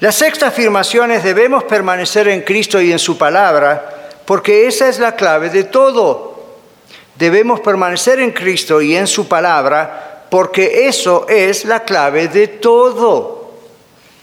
La 0.00 0.12
sexta 0.12 0.48
afirmación 0.48 1.10
es 1.10 1.24
debemos 1.24 1.64
permanecer 1.64 2.28
en 2.28 2.42
Cristo 2.42 2.82
y 2.82 2.92
en 2.92 2.98
su 2.98 3.16
palabra, 3.16 4.10
porque 4.26 4.66
esa 4.66 4.88
es 4.88 4.98
la 4.98 5.16
clave 5.16 5.48
de 5.48 5.64
todo. 5.64 6.36
Debemos 7.14 7.60
permanecer 7.60 8.20
en 8.20 8.32
Cristo 8.32 8.82
y 8.82 8.94
en 8.94 9.06
su 9.06 9.26
palabra, 9.26 10.26
porque 10.28 10.86
eso 10.86 11.26
es 11.30 11.64
la 11.64 11.82
clave 11.82 12.28
de 12.28 12.48
todo. 12.48 13.52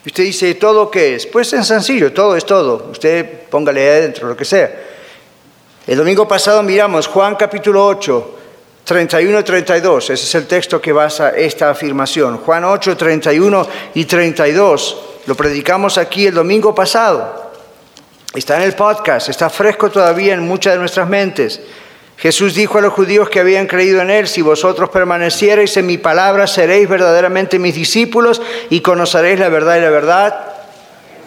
usted 0.05 0.23
dice, 0.23 0.53
¿todo 0.55 0.91
qué 0.91 1.15
es? 1.15 1.25
Pues 1.25 1.51
es 1.53 1.65
sencillo, 1.65 2.13
todo 2.13 2.37
es 2.37 2.45
todo. 2.45 2.89
Usted 2.91 3.47
póngale 3.49 3.89
adentro 3.89 4.27
lo 4.27 4.37
que 4.37 4.45
sea. 4.45 4.71
El 5.87 5.97
domingo 5.97 6.27
pasado 6.27 6.61
miramos 6.61 7.07
Juan 7.07 7.35
capítulo 7.35 7.83
8, 7.87 8.35
31 8.83 9.39
y 9.39 9.43
32. 9.43 10.09
Ese 10.09 10.13
es 10.13 10.35
el 10.35 10.47
texto 10.47 10.81
que 10.81 10.91
basa 10.91 11.29
esta 11.29 11.69
afirmación. 11.69 12.37
Juan 12.37 12.65
8, 12.65 12.97
31 12.97 13.67
y 13.93 14.05
32. 14.05 14.97
Lo 15.25 15.35
predicamos 15.35 15.97
aquí 15.97 16.27
el 16.27 16.33
domingo 16.33 16.75
pasado. 16.75 17.51
Está 18.33 18.57
en 18.57 18.63
el 18.63 18.73
podcast, 18.73 19.29
está 19.29 19.49
fresco 19.49 19.91
todavía 19.91 20.33
en 20.33 20.41
muchas 20.41 20.73
de 20.73 20.79
nuestras 20.79 21.07
mentes. 21.07 21.61
Jesús 22.17 22.55
dijo 22.55 22.77
a 22.77 22.81
los 22.81 22.93
judíos 22.93 23.29
que 23.29 23.39
habían 23.39 23.67
creído 23.67 24.01
en 24.01 24.09
Él, 24.09 24.27
si 24.27 24.41
vosotros 24.41 24.89
permaneciereis 24.89 25.75
en 25.77 25.85
mi 25.85 25.97
palabra, 25.97 26.47
seréis 26.47 26.87
verdaderamente 26.87 27.59
mis 27.59 27.75
discípulos 27.75 28.41
y 28.69 28.81
conoceréis 28.81 29.39
la 29.39 29.49
verdad 29.49 29.77
y 29.77 29.81
la 29.81 29.89
verdad 29.89 30.53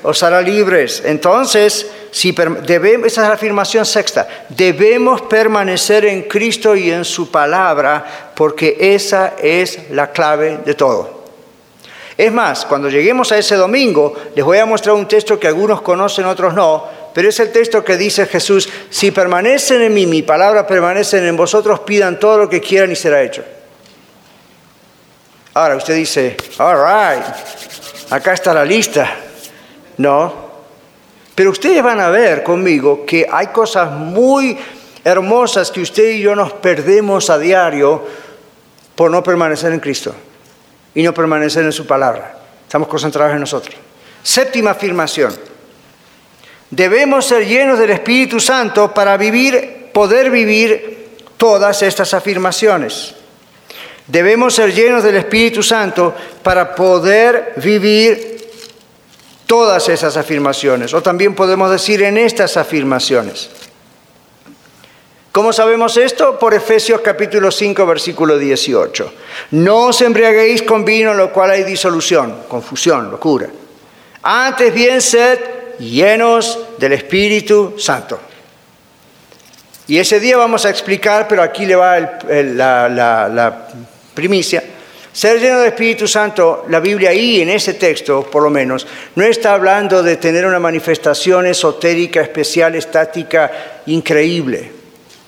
os 0.06 0.22
hará 0.22 0.40
libres. 0.40 1.02
Entonces, 1.04 1.86
si 2.12 2.32
debemos, 2.62 3.08
esa 3.08 3.22
es 3.22 3.28
la 3.28 3.34
afirmación 3.34 3.84
sexta, 3.84 4.26
debemos 4.48 5.22
permanecer 5.22 6.04
en 6.06 6.22
Cristo 6.22 6.76
y 6.76 6.90
en 6.90 7.04
su 7.04 7.30
palabra, 7.30 8.32
porque 8.34 8.76
esa 8.78 9.34
es 9.42 9.90
la 9.90 10.12
clave 10.12 10.60
de 10.64 10.74
todo. 10.74 11.24
Es 12.16 12.32
más, 12.32 12.64
cuando 12.64 12.88
lleguemos 12.88 13.30
a 13.32 13.38
ese 13.38 13.56
domingo, 13.56 14.14
les 14.34 14.44
voy 14.44 14.58
a 14.58 14.64
mostrar 14.64 14.94
un 14.94 15.06
texto 15.06 15.38
que 15.38 15.48
algunos 15.48 15.82
conocen, 15.82 16.24
otros 16.24 16.54
no, 16.54 16.84
pero 17.12 17.28
es 17.28 17.40
el 17.40 17.50
texto 17.50 17.84
que 17.84 17.96
dice 17.96 18.26
Jesús, 18.26 18.68
si 18.88 19.10
permanecen 19.10 19.82
en 19.82 19.92
mí, 19.92 20.06
mi 20.06 20.22
palabra 20.22 20.66
permanecen 20.66 21.24
en 21.26 21.36
vosotros, 21.36 21.80
pidan 21.80 22.18
todo 22.18 22.38
lo 22.38 22.48
que 22.48 22.60
quieran 22.60 22.92
y 22.92 22.96
será 22.96 23.22
hecho. 23.22 23.44
Ahora 25.54 25.76
usted 25.76 25.94
dice, 25.94 26.36
all 26.58 26.76
right, 26.76 27.24
acá 28.10 28.34
está 28.34 28.54
la 28.54 28.64
lista. 28.64 29.16
No, 29.98 30.46
pero 31.34 31.50
ustedes 31.50 31.82
van 31.82 32.00
a 32.00 32.08
ver 32.08 32.42
conmigo 32.42 33.04
que 33.04 33.26
hay 33.30 33.48
cosas 33.48 33.90
muy 33.92 34.58
hermosas 35.04 35.70
que 35.70 35.82
usted 35.82 36.10
y 36.12 36.20
yo 36.20 36.34
nos 36.34 36.52
perdemos 36.54 37.30
a 37.30 37.38
diario 37.38 38.04
por 38.94 39.10
no 39.10 39.22
permanecer 39.22 39.72
en 39.72 39.80
Cristo 39.80 40.14
y 40.94 41.02
no 41.02 41.12
permanecer 41.12 41.64
en 41.64 41.72
su 41.72 41.86
palabra. 41.86 42.38
Estamos 42.62 42.88
concentrados 42.88 43.34
en 43.34 43.40
nosotros. 43.40 43.76
Séptima 44.22 44.70
afirmación. 44.70 45.32
Debemos 46.70 47.26
ser 47.26 47.46
llenos 47.46 47.78
del 47.78 47.90
Espíritu 47.90 48.40
Santo 48.40 48.92
para 48.92 49.16
vivir, 49.16 49.90
poder 49.92 50.30
vivir 50.30 51.18
todas 51.36 51.82
estas 51.82 52.14
afirmaciones. 52.14 53.14
Debemos 54.06 54.54
ser 54.54 54.72
llenos 54.72 55.04
del 55.04 55.16
Espíritu 55.16 55.62
Santo 55.62 56.14
para 56.42 56.74
poder 56.74 57.52
vivir 57.56 58.35
todas 59.46 59.88
esas 59.88 60.16
afirmaciones. 60.16 60.92
O 60.92 61.02
también 61.02 61.34
podemos 61.34 61.70
decir 61.70 62.02
en 62.02 62.18
estas 62.18 62.56
afirmaciones. 62.56 63.48
¿Cómo 65.32 65.52
sabemos 65.52 65.96
esto? 65.98 66.38
Por 66.38 66.54
Efesios 66.54 67.02
capítulo 67.02 67.50
5, 67.50 67.84
versículo 67.86 68.38
18. 68.38 69.12
No 69.50 69.86
os 69.88 70.00
embriaguéis 70.00 70.62
con 70.62 70.84
vino, 70.84 71.12
lo 71.14 71.32
cual 71.32 71.50
hay 71.50 71.62
disolución, 71.62 72.44
confusión, 72.48 73.10
locura. 73.10 73.48
Antes 74.22 74.72
bien, 74.72 75.00
sed 75.02 75.38
llenos 75.78 76.58
del 76.78 76.94
Espíritu 76.94 77.74
Santo. 77.78 78.18
Y 79.88 79.98
ese 79.98 80.18
día 80.18 80.38
vamos 80.38 80.64
a 80.64 80.70
explicar, 80.70 81.28
pero 81.28 81.42
aquí 81.42 81.66
le 81.66 81.76
va 81.76 82.00
la 82.00 83.68
primicia. 84.14 84.64
Ser 85.16 85.40
lleno 85.40 85.60
del 85.60 85.68
Espíritu 85.68 86.06
Santo, 86.06 86.66
la 86.68 86.78
Biblia 86.78 87.08
ahí 87.08 87.40
en 87.40 87.48
ese 87.48 87.72
texto, 87.72 88.28
por 88.30 88.42
lo 88.42 88.50
menos, 88.50 88.86
no 89.14 89.24
está 89.24 89.54
hablando 89.54 90.02
de 90.02 90.18
tener 90.18 90.44
una 90.44 90.58
manifestación 90.58 91.46
esotérica, 91.46 92.20
especial, 92.20 92.74
estática, 92.74 93.80
increíble. 93.86 94.70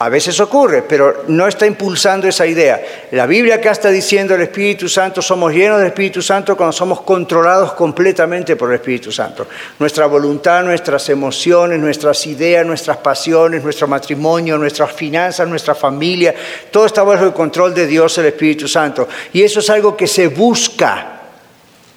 A 0.00 0.08
veces 0.08 0.38
ocurre, 0.38 0.82
pero 0.82 1.24
no 1.26 1.48
está 1.48 1.66
impulsando 1.66 2.28
esa 2.28 2.46
idea. 2.46 2.80
La 3.10 3.26
Biblia 3.26 3.56
acá 3.56 3.72
está 3.72 3.90
diciendo 3.90 4.32
el 4.32 4.42
Espíritu 4.42 4.88
Santo, 4.88 5.20
somos 5.20 5.52
llenos 5.52 5.78
del 5.78 5.88
Espíritu 5.88 6.22
Santo 6.22 6.56
cuando 6.56 6.72
somos 6.72 7.00
controlados 7.00 7.72
completamente 7.72 8.54
por 8.54 8.68
el 8.68 8.76
Espíritu 8.76 9.10
Santo. 9.10 9.48
Nuestra 9.80 10.06
voluntad, 10.06 10.62
nuestras 10.62 11.08
emociones, 11.08 11.80
nuestras 11.80 12.24
ideas, 12.28 12.64
nuestras 12.64 12.98
pasiones, 12.98 13.64
nuestro 13.64 13.88
matrimonio, 13.88 14.56
nuestras 14.56 14.92
finanzas, 14.92 15.48
nuestra 15.48 15.74
familia, 15.74 16.32
todo 16.70 16.86
está 16.86 17.02
bajo 17.02 17.24
el 17.24 17.32
control 17.32 17.74
de 17.74 17.88
Dios, 17.88 18.16
el 18.18 18.26
Espíritu 18.26 18.68
Santo. 18.68 19.08
Y 19.32 19.42
eso 19.42 19.58
es 19.58 19.68
algo 19.68 19.96
que 19.96 20.06
se 20.06 20.28
busca. 20.28 21.14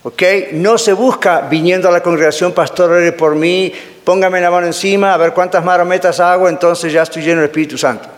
¿ok? 0.02 0.24
No 0.54 0.80
se 0.80 0.94
busca 0.94 1.42
viniendo 1.42 1.88
a 1.88 1.92
la 1.92 2.02
congregación, 2.02 2.52
pastor, 2.52 2.92
ore 2.92 3.12
por 3.12 3.36
mí, 3.36 3.72
póngame 4.12 4.42
la 4.42 4.52
mano 4.52 4.68
encima, 4.68 5.14
a 5.14 5.18
ver 5.18 5.32
cuántas 5.32 5.64
marometas 5.64 6.20
hago, 6.20 6.50
entonces 6.50 6.92
ya 6.92 7.04
estoy 7.04 7.24
lleno 7.24 7.38
del 7.40 7.46
Espíritu 7.46 7.78
Santo. 7.78 8.10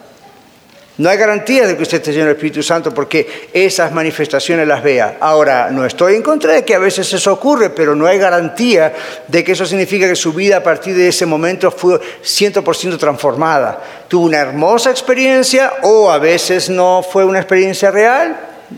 No 0.98 1.08
hay 1.08 1.20
garantía 1.20 1.68
de 1.68 1.78
que 1.78 1.84
usted 1.84 1.98
esté 1.98 2.12
lleno 2.12 2.26
del 2.26 2.36
Espíritu 2.36 2.64
Santo 2.64 2.92
porque 2.92 3.50
esas 3.54 3.92
manifestaciones 3.92 4.68
las 4.68 4.82
vea. 4.82 5.18
Ahora, 5.20 5.70
no 5.70 5.86
estoy 5.86 6.16
en 6.16 6.24
contra 6.24 6.54
de 6.54 6.66
que 6.66 6.74
a 6.74 6.80
veces 6.80 7.14
eso 7.14 7.32
ocurre, 7.32 7.70
pero 7.70 7.94
no 7.94 8.08
hay 8.08 8.18
garantía 8.18 8.92
de 9.28 9.44
que 9.44 9.52
eso 9.52 9.68
significa 9.68 10.08
que 10.08 10.16
su 10.16 10.34
vida 10.34 10.58
a 10.58 10.64
partir 10.64 10.96
de 10.96 11.10
ese 11.10 11.28
momento 11.28 11.70
fue 11.70 12.00
100% 12.24 12.98
transformada. 12.98 13.80
Tuvo 14.08 14.26
una 14.26 14.40
hermosa 14.40 14.90
experiencia 14.90 15.74
o 15.84 16.10
a 16.10 16.18
veces 16.18 16.72
no 16.72 17.06
fue 17.08 17.24
una 17.24 17.38
experiencia 17.38 17.92
real. 17.92 18.36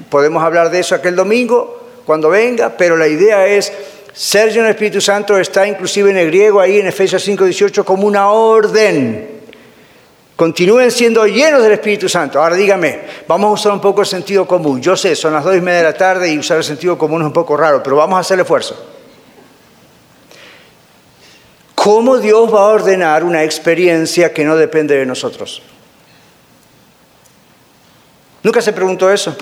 Podemos 0.09 0.43
hablar 0.43 0.69
de 0.69 0.81
eso 0.81 0.93
aquel 0.95 1.15
domingo 1.15 1.81
cuando 2.05 2.29
venga, 2.29 2.75
pero 2.77 2.97
la 2.97 3.07
idea 3.07 3.47
es 3.47 3.71
ser 4.15 4.49
lleno 4.49 4.63
del 4.63 4.71
Espíritu 4.71 5.01
Santo 5.01 5.37
está 5.37 5.67
inclusive 5.67 6.09
en 6.09 6.17
el 6.17 6.27
griego 6.27 6.61
ahí 6.61 6.79
en 6.79 6.87
Efesios 6.87 7.27
5:18 7.27 7.83
como 7.83 8.07
una 8.07 8.29
orden. 8.29 9.35
Continúen 10.37 10.89
siendo 10.91 11.25
llenos 11.25 11.61
del 11.61 11.73
Espíritu 11.73 12.07
Santo. 12.09 12.41
Ahora 12.41 12.55
dígame, 12.55 13.01
vamos 13.27 13.49
a 13.49 13.53
usar 13.53 13.71
un 13.73 13.81
poco 13.81 14.01
el 14.01 14.07
sentido 14.07 14.47
común. 14.47 14.81
Yo 14.81 14.95
sé, 14.95 15.15
son 15.15 15.33
las 15.33 15.43
dos 15.43 15.55
y 15.55 15.61
media 15.61 15.79
de 15.79 15.83
la 15.83 15.93
tarde 15.93 16.31
y 16.31 16.37
usar 16.37 16.57
el 16.57 16.63
sentido 16.63 16.97
común 16.97 17.21
es 17.21 17.27
un 17.27 17.33
poco 17.33 17.55
raro, 17.55 17.81
pero 17.83 17.97
vamos 17.97 18.17
a 18.17 18.19
hacer 18.19 18.35
el 18.35 18.41
esfuerzo. 18.41 18.75
¿Cómo 21.73 22.17
Dios 22.17 22.53
va 22.53 22.61
a 22.61 22.67
ordenar 22.67 23.23
una 23.23 23.43
experiencia 23.43 24.33
que 24.33 24.43
no 24.43 24.55
depende 24.57 24.95
de 24.97 25.05
nosotros? 25.05 25.61
¿Nunca 28.43 28.61
se 28.61 28.73
preguntó 28.73 29.11
eso? 29.11 29.35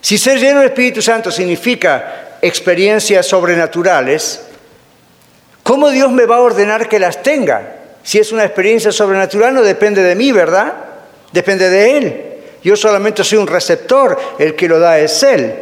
Si 0.00 0.16
ser 0.16 0.38
lleno 0.38 0.60
del 0.60 0.68
Espíritu 0.68 1.02
Santo 1.02 1.30
significa 1.30 2.27
experiencias 2.42 3.26
sobrenaturales, 3.26 4.40
¿cómo 5.62 5.90
Dios 5.90 6.10
me 6.10 6.26
va 6.26 6.36
a 6.36 6.40
ordenar 6.40 6.88
que 6.88 6.98
las 6.98 7.22
tenga? 7.22 7.76
Si 8.02 8.18
es 8.18 8.32
una 8.32 8.44
experiencia 8.44 8.92
sobrenatural 8.92 9.54
no 9.54 9.62
depende 9.62 10.02
de 10.02 10.14
mí, 10.14 10.32
¿verdad? 10.32 10.72
Depende 11.32 11.68
de 11.68 11.98
Él. 11.98 12.24
Yo 12.62 12.76
solamente 12.76 13.22
soy 13.22 13.38
un 13.38 13.46
receptor, 13.46 14.18
el 14.38 14.54
que 14.54 14.68
lo 14.68 14.78
da 14.78 14.98
es 14.98 15.22
Él. 15.22 15.54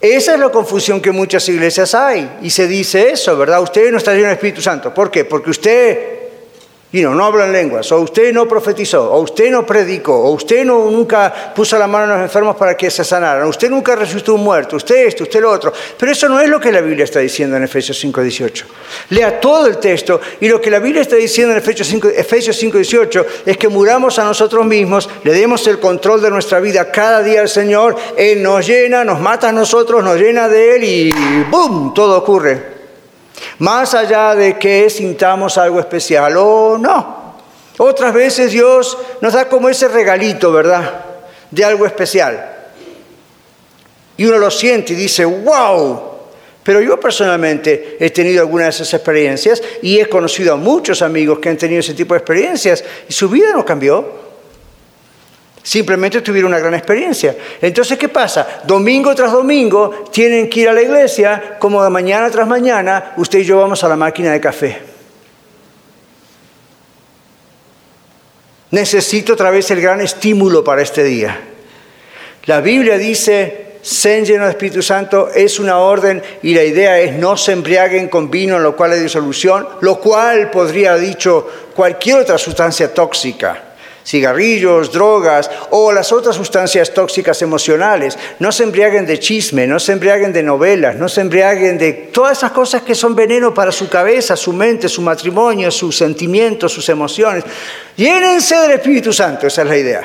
Esa 0.00 0.34
es 0.34 0.40
la 0.40 0.50
confusión 0.50 1.00
que 1.00 1.10
muchas 1.10 1.48
iglesias 1.48 1.94
hay. 1.94 2.38
Y 2.42 2.50
se 2.50 2.66
dice 2.66 3.10
eso, 3.10 3.36
¿verdad? 3.36 3.62
Usted 3.62 3.90
no 3.90 3.98
está 3.98 4.12
lleno 4.12 4.24
del 4.24 4.34
Espíritu 4.34 4.60
Santo. 4.62 4.92
¿Por 4.92 5.10
qué? 5.10 5.24
Porque 5.24 5.50
usted 5.50 6.15
y 6.92 7.02
no, 7.02 7.14
no 7.14 7.24
hablan 7.24 7.52
lenguas, 7.52 7.90
o 7.90 8.00
usted 8.00 8.32
no 8.32 8.46
profetizó, 8.46 9.12
o 9.12 9.20
usted 9.20 9.50
no 9.50 9.66
predicó, 9.66 10.14
o 10.14 10.30
usted 10.30 10.64
no, 10.64 10.88
nunca 10.90 11.52
puso 11.54 11.76
la 11.78 11.88
mano 11.88 12.04
en 12.04 12.10
los 12.10 12.20
enfermos 12.20 12.54
para 12.54 12.76
que 12.76 12.90
se 12.90 13.04
sanaran, 13.04 13.48
usted 13.48 13.68
nunca 13.68 13.96
resucitó 13.96 14.34
un 14.34 14.44
muerto, 14.44 14.76
usted 14.76 15.06
esto, 15.06 15.24
usted 15.24 15.40
lo 15.40 15.50
otro. 15.50 15.72
Pero 15.98 16.12
eso 16.12 16.28
no 16.28 16.40
es 16.40 16.48
lo 16.48 16.60
que 16.60 16.70
la 16.70 16.80
Biblia 16.80 17.04
está 17.04 17.18
diciendo 17.18 17.56
en 17.56 17.64
Efesios 17.64 18.02
5.18. 18.02 18.64
Lea 19.10 19.40
todo 19.40 19.66
el 19.66 19.78
texto 19.78 20.20
y 20.40 20.48
lo 20.48 20.60
que 20.60 20.70
la 20.70 20.78
Biblia 20.78 21.02
está 21.02 21.16
diciendo 21.16 21.52
en 21.52 21.58
Efesios 21.58 21.92
5.18 21.92 23.26
es 23.46 23.56
que 23.56 23.68
muramos 23.68 24.18
a 24.20 24.24
nosotros 24.24 24.64
mismos, 24.64 25.10
le 25.24 25.32
demos 25.32 25.66
el 25.66 25.80
control 25.80 26.22
de 26.22 26.30
nuestra 26.30 26.60
vida 26.60 26.92
cada 26.92 27.20
día 27.22 27.40
al 27.40 27.48
Señor, 27.48 27.96
Él 28.16 28.42
nos 28.42 28.64
llena, 28.64 29.04
nos 29.04 29.20
mata 29.20 29.48
a 29.48 29.52
nosotros, 29.52 30.04
nos 30.04 30.16
llena 30.18 30.48
de 30.48 30.76
Él 30.76 30.84
y 30.84 31.12
¡boom! 31.50 31.92
Todo 31.94 32.16
ocurre. 32.16 32.75
Más 33.58 33.94
allá 33.94 34.34
de 34.34 34.58
que 34.58 34.90
sintamos 34.90 35.56
algo 35.58 35.80
especial 35.80 36.36
o 36.36 36.78
no. 36.78 37.34
Otras 37.78 38.12
veces 38.12 38.52
Dios 38.52 38.96
nos 39.20 39.34
da 39.34 39.48
como 39.48 39.68
ese 39.68 39.88
regalito, 39.88 40.52
¿verdad? 40.52 41.04
De 41.50 41.64
algo 41.64 41.86
especial. 41.86 42.54
Y 44.16 44.24
uno 44.24 44.38
lo 44.38 44.50
siente 44.50 44.92
y 44.94 44.96
dice, 44.96 45.24
wow. 45.24 46.16
Pero 46.62 46.80
yo 46.80 46.98
personalmente 46.98 47.96
he 48.00 48.10
tenido 48.10 48.40
algunas 48.40 48.66
de 48.66 48.70
esas 48.82 48.94
experiencias 48.94 49.62
y 49.82 50.00
he 50.00 50.08
conocido 50.08 50.54
a 50.54 50.56
muchos 50.56 51.00
amigos 51.00 51.38
que 51.38 51.48
han 51.48 51.56
tenido 51.56 51.80
ese 51.80 51.94
tipo 51.94 52.14
de 52.14 52.18
experiencias 52.18 52.82
y 53.08 53.12
su 53.12 53.28
vida 53.28 53.52
no 53.52 53.64
cambió. 53.64 54.26
Simplemente 55.66 56.20
tuvieron 56.20 56.52
una 56.52 56.60
gran 56.60 56.74
experiencia. 56.74 57.34
Entonces, 57.60 57.98
¿qué 57.98 58.08
pasa? 58.08 58.60
Domingo 58.68 59.12
tras 59.16 59.32
domingo 59.32 60.04
tienen 60.12 60.48
que 60.48 60.60
ir 60.60 60.68
a 60.68 60.72
la 60.72 60.80
iglesia, 60.80 61.56
como 61.58 61.82
de 61.82 61.90
mañana 61.90 62.30
tras 62.30 62.46
mañana, 62.46 63.14
usted 63.16 63.40
y 63.40 63.44
yo 63.44 63.58
vamos 63.58 63.82
a 63.82 63.88
la 63.88 63.96
máquina 63.96 64.30
de 64.30 64.40
café. 64.40 64.78
Necesito 68.70 69.32
otra 69.32 69.50
vez 69.50 69.68
el 69.72 69.80
gran 69.80 70.00
estímulo 70.00 70.62
para 70.62 70.82
este 70.82 71.02
día. 71.02 71.36
La 72.44 72.60
Biblia 72.60 72.96
dice, 72.96 73.78
sen 73.82 74.24
lleno 74.24 74.44
de 74.44 74.50
Espíritu 74.50 74.82
Santo, 74.82 75.30
es 75.34 75.58
una 75.58 75.78
orden 75.78 76.22
y 76.44 76.54
la 76.54 76.62
idea 76.62 77.00
es 77.00 77.16
no 77.16 77.36
se 77.36 77.50
embriaguen 77.50 78.08
con 78.08 78.30
vino 78.30 78.60
lo 78.60 78.76
cual 78.76 78.92
hay 78.92 79.00
disolución, 79.00 79.66
lo 79.80 79.98
cual 79.98 80.48
podría 80.52 80.92
haber 80.92 81.08
dicho 81.08 81.44
cualquier 81.74 82.18
otra 82.18 82.38
sustancia 82.38 82.94
tóxica 82.94 83.65
cigarrillos, 84.06 84.92
drogas 84.92 85.50
o 85.70 85.90
las 85.92 86.12
otras 86.12 86.36
sustancias 86.36 86.94
tóxicas 86.94 87.42
emocionales. 87.42 88.16
No 88.38 88.52
se 88.52 88.62
embriaguen 88.62 89.04
de 89.04 89.18
chisme, 89.18 89.66
no 89.66 89.80
se 89.80 89.92
embriaguen 89.92 90.32
de 90.32 90.44
novelas, 90.44 90.96
no 90.96 91.08
se 91.08 91.22
embriaguen 91.22 91.76
de 91.76 91.92
todas 91.92 92.38
esas 92.38 92.52
cosas 92.52 92.82
que 92.82 92.94
son 92.94 93.16
veneno 93.16 93.52
para 93.52 93.72
su 93.72 93.88
cabeza, 93.88 94.36
su 94.36 94.52
mente, 94.52 94.88
su 94.88 95.02
matrimonio, 95.02 95.70
sus 95.70 95.96
sentimientos, 95.96 96.72
sus 96.72 96.88
emociones. 96.88 97.42
Llénense 97.96 98.56
del 98.56 98.72
Espíritu 98.72 99.12
Santo, 99.12 99.48
esa 99.48 99.62
es 99.62 99.68
la 99.68 99.76
idea. 99.76 100.04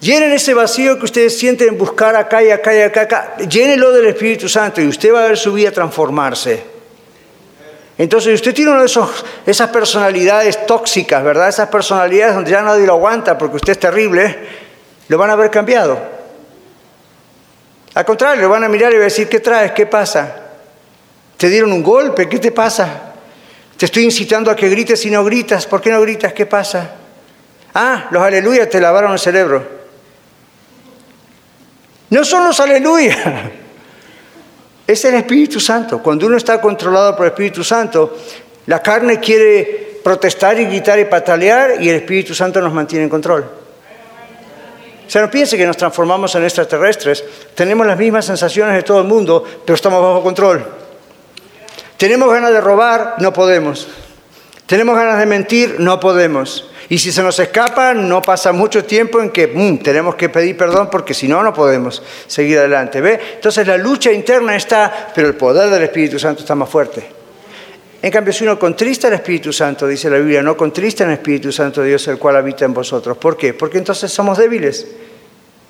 Llenen 0.00 0.32
ese 0.32 0.52
vacío 0.52 0.98
que 0.98 1.04
ustedes 1.04 1.38
sienten 1.38 1.68
en 1.68 1.78
buscar 1.78 2.14
acá 2.16 2.42
y 2.42 2.50
acá 2.50 2.74
y 2.74 2.82
acá, 2.82 3.02
acá. 3.02 3.36
Llénenlo 3.48 3.92
del 3.92 4.06
Espíritu 4.06 4.48
Santo 4.48 4.82
y 4.82 4.88
usted 4.88 5.14
va 5.14 5.24
a 5.24 5.28
ver 5.28 5.38
su 5.38 5.52
vida 5.52 5.70
transformarse. 5.70 6.73
Entonces, 7.96 8.34
usted 8.34 8.52
tiene 8.52 8.72
una 8.72 8.82
de 8.82 9.50
esas 9.50 9.68
personalidades 9.70 10.66
tóxicas, 10.66 11.22
¿verdad? 11.22 11.48
Esas 11.48 11.68
personalidades 11.68 12.34
donde 12.34 12.50
ya 12.50 12.60
nadie 12.60 12.86
lo 12.86 12.94
aguanta 12.94 13.38
porque 13.38 13.56
usted 13.56 13.72
es 13.72 13.78
terrible, 13.78 14.36
lo 15.08 15.16
van 15.16 15.30
a 15.30 15.34
haber 15.34 15.50
cambiado. 15.50 15.98
Al 17.94 18.04
contrario, 18.04 18.42
lo 18.42 18.48
van 18.48 18.64
a 18.64 18.68
mirar 18.68 18.90
y 18.92 18.96
van 18.96 19.02
a 19.02 19.04
decir, 19.04 19.28
¿qué 19.28 19.38
traes? 19.38 19.70
¿Qué 19.72 19.86
pasa? 19.86 20.34
¿Te 21.36 21.48
dieron 21.48 21.72
un 21.72 21.82
golpe? 21.82 22.28
¿Qué 22.28 22.40
te 22.40 22.50
pasa? 22.50 23.12
Te 23.76 23.86
estoy 23.86 24.04
incitando 24.04 24.50
a 24.50 24.56
que 24.56 24.68
grites 24.68 25.04
y 25.04 25.10
no 25.10 25.24
gritas. 25.24 25.66
¿Por 25.66 25.80
qué 25.80 25.90
no 25.90 26.00
gritas? 26.00 26.32
¿Qué 26.32 26.46
pasa? 26.46 26.90
Ah, 27.74 28.08
los 28.10 28.22
aleluyas 28.22 28.68
te 28.68 28.80
lavaron 28.80 29.12
el 29.12 29.18
cerebro. 29.20 29.64
No 32.10 32.24
son 32.24 32.44
los 32.46 32.58
aleluyas. 32.58 33.18
Es 34.86 35.04
el 35.04 35.14
Espíritu 35.14 35.60
Santo. 35.60 36.02
Cuando 36.02 36.26
uno 36.26 36.36
está 36.36 36.60
controlado 36.60 37.16
por 37.16 37.26
el 37.26 37.32
Espíritu 37.32 37.64
Santo, 37.64 38.16
la 38.66 38.82
carne 38.82 39.18
quiere 39.20 40.00
protestar 40.04 40.60
y 40.60 40.66
gritar 40.66 40.98
y 40.98 41.06
patalear 41.06 41.82
y 41.82 41.88
el 41.88 41.96
Espíritu 41.96 42.34
Santo 42.34 42.60
nos 42.60 42.72
mantiene 42.72 43.04
en 43.04 43.10
control. 43.10 43.44
O 45.06 45.10
sea, 45.10 45.22
no 45.22 45.30
piense 45.30 45.56
que 45.56 45.66
nos 45.66 45.76
transformamos 45.76 46.34
en 46.34 46.44
extraterrestres. 46.44 47.24
Tenemos 47.54 47.86
las 47.86 47.98
mismas 47.98 48.24
sensaciones 48.24 48.74
de 48.74 48.82
todo 48.82 49.00
el 49.00 49.06
mundo, 49.06 49.44
pero 49.64 49.74
estamos 49.74 50.02
bajo 50.02 50.22
control. 50.22 50.64
Tenemos 51.96 52.30
ganas 52.30 52.52
de 52.52 52.60
robar, 52.60 53.16
no 53.18 53.32
podemos. 53.32 53.88
Tenemos 54.66 54.96
ganas 54.96 55.18
de 55.18 55.26
mentir, 55.26 55.76
no 55.78 56.00
podemos. 56.00 56.70
Y 56.88 56.98
si 56.98 57.12
se 57.12 57.22
nos 57.22 57.38
escapa, 57.38 57.94
no 57.94 58.20
pasa 58.20 58.52
mucho 58.52 58.84
tiempo 58.84 59.20
en 59.20 59.30
que 59.30 59.46
mm, 59.46 59.78
tenemos 59.78 60.14
que 60.16 60.28
pedir 60.28 60.56
perdón 60.56 60.88
porque 60.90 61.14
si 61.14 61.26
no, 61.28 61.42
no 61.42 61.52
podemos 61.52 62.02
seguir 62.26 62.58
adelante. 62.58 63.00
¿Ve? 63.00 63.18
Entonces 63.34 63.66
la 63.66 63.76
lucha 63.76 64.12
interna 64.12 64.54
está, 64.56 65.10
pero 65.14 65.28
el 65.28 65.34
poder 65.34 65.70
del 65.70 65.82
Espíritu 65.82 66.18
Santo 66.18 66.40
está 66.40 66.54
más 66.54 66.68
fuerte. 66.68 67.06
En 68.02 68.10
cambio, 68.10 68.34
si 68.34 68.44
uno 68.44 68.58
contrista 68.58 69.06
al 69.06 69.14
Espíritu 69.14 69.50
Santo, 69.50 69.86
dice 69.86 70.10
la 70.10 70.18
Biblia, 70.18 70.42
no 70.42 70.58
contrista 70.58 71.04
al 71.04 71.12
Espíritu 71.12 71.50
Santo 71.50 71.80
de 71.80 71.88
Dios, 71.88 72.06
el 72.08 72.18
cual 72.18 72.36
habita 72.36 72.66
en 72.66 72.74
vosotros. 72.74 73.16
¿Por 73.16 73.34
qué? 73.34 73.54
Porque 73.54 73.78
entonces 73.78 74.12
somos 74.12 74.36
débiles. 74.36 74.86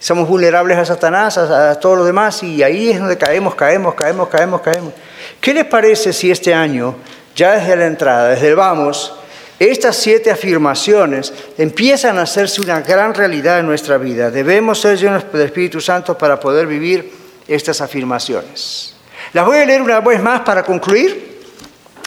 Somos 0.00 0.29
vulnerables 0.29 0.77
a 0.77 0.85
Satanás, 0.85 1.38
a, 1.38 1.70
a 1.70 1.74
todos 1.79 1.96
los 1.96 2.07
demás, 2.07 2.42
y 2.42 2.62
ahí 2.64 2.90
es 2.90 2.98
donde 2.98 3.16
caemos, 3.16 3.55
caemos, 3.55 3.94
caemos, 3.94 4.29
caemos, 4.29 4.61
caemos. 4.62 4.92
¿Qué 5.40 5.55
les 5.55 5.64
parece 5.64 6.12
si 6.12 6.31
este 6.31 6.53
año, 6.53 6.96
ya 7.37 7.53
desde 7.53 7.77
la 7.77 7.87
entrada, 7.87 8.31
desde 8.31 8.48
el 8.48 8.57
vamos, 8.57 9.14
estas 9.59 9.97
siete 9.97 10.31
afirmaciones 10.31 11.33
empiezan 11.59 12.19
a 12.19 12.23
hacerse 12.23 12.61
una 12.61 12.81
gran 12.81 13.14
realidad 13.14 13.61
en 13.61 13.67
nuestra 13.67 13.99
vida. 13.99 14.31
Debemos 14.31 14.81
ser 14.81 14.99
llenos 14.99 15.31
del 15.33 15.43
Espíritu 15.43 15.81
Santo 15.81 16.19
para 16.19 16.40
poder 16.40 16.67
vivir 16.67 17.12
estas 17.47 17.81
afirmaciones. 17.81 18.95
Las 19.33 19.47
voy 19.47 19.59
a 19.59 19.64
leer 19.64 19.81
una 19.81 20.01
vez 20.01 20.21
más 20.21 20.40
para 20.40 20.62
concluir, 20.64 21.35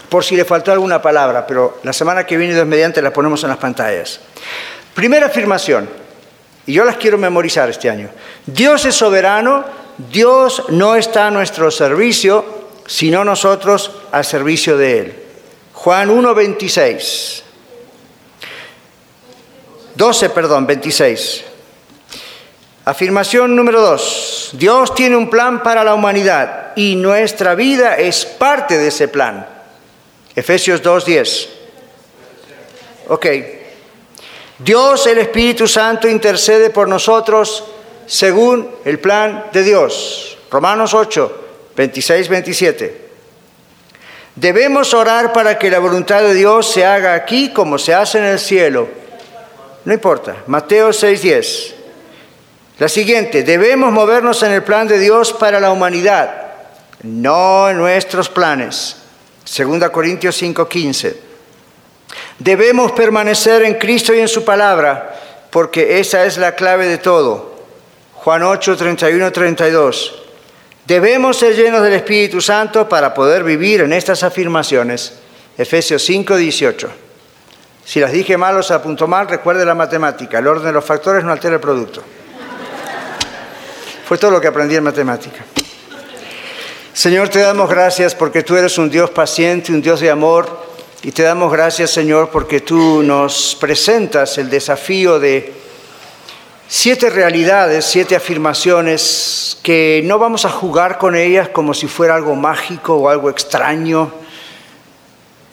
por 0.10 0.24
si 0.24 0.36
le 0.36 0.46
faltó 0.46 0.72
alguna 0.72 1.02
palabra, 1.02 1.46
pero 1.46 1.80
la 1.84 1.94
semana 1.94 2.26
que 2.26 2.38
viene, 2.38 2.54
Dios 2.54 2.66
mediante, 2.66 3.02
las 3.02 3.12
ponemos 3.12 3.44
en 3.44 3.50
las 3.50 3.58
pantallas. 3.58 4.20
Primera 4.94 5.28
afirmación, 5.28 5.90
y 6.66 6.74
yo 6.74 6.84
las 6.84 6.98
quiero 6.98 7.18
memorizar 7.18 7.70
este 7.70 7.90
año. 7.90 8.10
Dios 8.46 8.86
es 8.86 8.96
soberano, 8.96 9.66
Dios 10.12 10.64
no 10.70 10.96
está 10.96 11.28
a 11.28 11.32
nuestro 11.32 11.72
servicio, 11.72 12.46
sino 12.86 13.24
nosotros 13.24 13.92
al 14.12 14.26
servicio 14.26 14.78
de 14.78 15.00
Él. 15.00 15.27
Juan 15.88 16.10
1, 16.10 16.36
26. 16.36 17.44
12, 19.96 20.30
perdón, 20.32 20.68
26. 20.68 21.46
Afirmación 22.84 23.56
número 23.56 23.80
2. 23.80 24.50
Dios 24.56 24.94
tiene 24.94 25.16
un 25.16 25.30
plan 25.30 25.64
para 25.64 25.86
la 25.86 25.94
humanidad 25.94 26.74
y 26.76 26.98
nuestra 26.98 27.56
vida 27.56 27.96
es 27.96 28.26
parte 28.26 28.78
de 28.78 28.90
ese 28.90 29.08
plan. 29.08 29.48
Efesios 30.36 30.84
2, 30.84 31.06
10. 31.06 31.50
Ok. 33.08 33.26
Dios, 34.60 35.08
el 35.08 35.20
Espíritu 35.20 35.70
Santo, 35.70 36.10
intercede 36.10 36.70
por 36.70 36.90
nosotros 36.90 37.64
según 38.06 38.70
el 38.84 39.00
plan 39.00 39.46
de 39.54 39.64
Dios. 39.64 40.38
Romanos 40.52 40.94
8, 40.94 41.46
26, 41.78 42.28
27. 42.28 43.07
Debemos 44.38 44.94
orar 44.94 45.34
para 45.34 45.58
que 45.58 45.72
la 45.72 45.80
voluntad 45.80 46.22
de 46.22 46.36
Dios 46.36 46.72
se 46.72 46.86
haga 46.86 47.16
aquí 47.16 47.52
como 47.52 47.80
se 47.80 47.96
hace 47.96 48.20
en 48.20 48.26
el 48.26 48.38
cielo. 48.38 48.88
No 49.84 49.92
importa. 49.92 50.44
Mateo 50.46 50.94
6:10. 50.94 51.74
La 52.78 52.88
siguiente, 52.88 53.42
debemos 53.42 53.92
movernos 53.92 54.44
en 54.44 54.52
el 54.52 54.62
plan 54.62 54.88
de 54.88 55.00
Dios 55.00 55.34
para 55.34 55.60
la 55.60 55.72
humanidad, 55.72 56.52
no 57.02 57.68
en 57.68 57.78
nuestros 57.78 58.30
planes. 58.30 58.98
2 59.44 59.90
Corintios 59.90 60.40
5:15. 60.40 61.16
Debemos 62.38 62.92
permanecer 62.92 63.64
en 63.64 63.74
Cristo 63.80 64.14
y 64.14 64.20
en 64.20 64.28
su 64.28 64.46
palabra, 64.46 65.16
porque 65.50 66.00
esa 66.00 66.26
es 66.26 66.38
la 66.38 66.54
clave 66.54 66.86
de 66.86 67.00
todo. 67.00 67.56
Juan 68.14 68.44
8, 68.44 68.78
31, 68.78 69.32
32. 69.32 70.27
Debemos 70.88 71.36
ser 71.36 71.54
llenos 71.54 71.82
del 71.82 71.92
Espíritu 71.92 72.40
Santo 72.40 72.88
para 72.88 73.14
poder 73.14 73.44
vivir 73.44 73.82
en 73.82 73.92
estas 73.92 74.24
afirmaciones. 74.24 75.16
Efesios 75.58 76.02
5, 76.02 76.38
18. 76.38 76.90
Si 77.84 78.00
las 78.00 78.14
dije 78.14 78.38
mal 78.38 78.56
o 78.56 78.64
se 78.64 78.74
apuntó 78.74 79.06
mal, 79.06 79.28
recuerde 79.28 79.66
la 79.66 79.76
matemática. 79.76 80.40
El 80.40 80.48
orden 80.48 80.68
de 80.68 80.72
los 80.72 80.86
factores 80.86 81.26
no 81.26 81.34
altera 81.34 81.56
el 81.56 81.60
producto. 81.60 82.02
Fue 84.08 84.18
todo 84.18 84.32
lo 84.32 84.40
que 84.40 84.48
aprendí 84.48 84.78
en 84.78 84.86
matemática. 84.86 85.44
Señor, 86.94 87.28
te 87.28 87.40
damos 87.40 87.70
gracias 87.70 88.16
porque 88.16 88.44
tú 88.44 88.56
eres 88.56 88.78
un 88.78 88.90
Dios 88.90 89.10
paciente, 89.10 89.74
un 89.74 89.82
Dios 89.82 90.00
de 90.00 90.10
amor. 90.10 90.68
Y 91.04 91.12
te 91.12 91.24
damos 91.24 91.52
gracias, 91.52 91.92
Señor, 91.92 92.30
porque 92.30 92.62
tú 92.62 93.04
nos 93.04 93.58
presentas 93.60 94.38
el 94.38 94.50
desafío 94.50 95.20
de 95.20 95.54
siete 96.68 97.10
realidades, 97.10 97.86
siete 97.86 98.16
afirmaciones 98.16 99.58
que 99.64 100.02
no 100.04 100.20
vamos 100.20 100.46
a 100.46 100.50
jugar 100.50 100.98
con 100.98 101.16
ellas 101.16 101.50
como 101.50 101.74
si 101.74 101.88
fuera 101.88 102.16
algo 102.16 102.36
mágico 102.36 102.96
o 102.96 103.10
algo 103.10 103.30
extraño. 103.30 104.12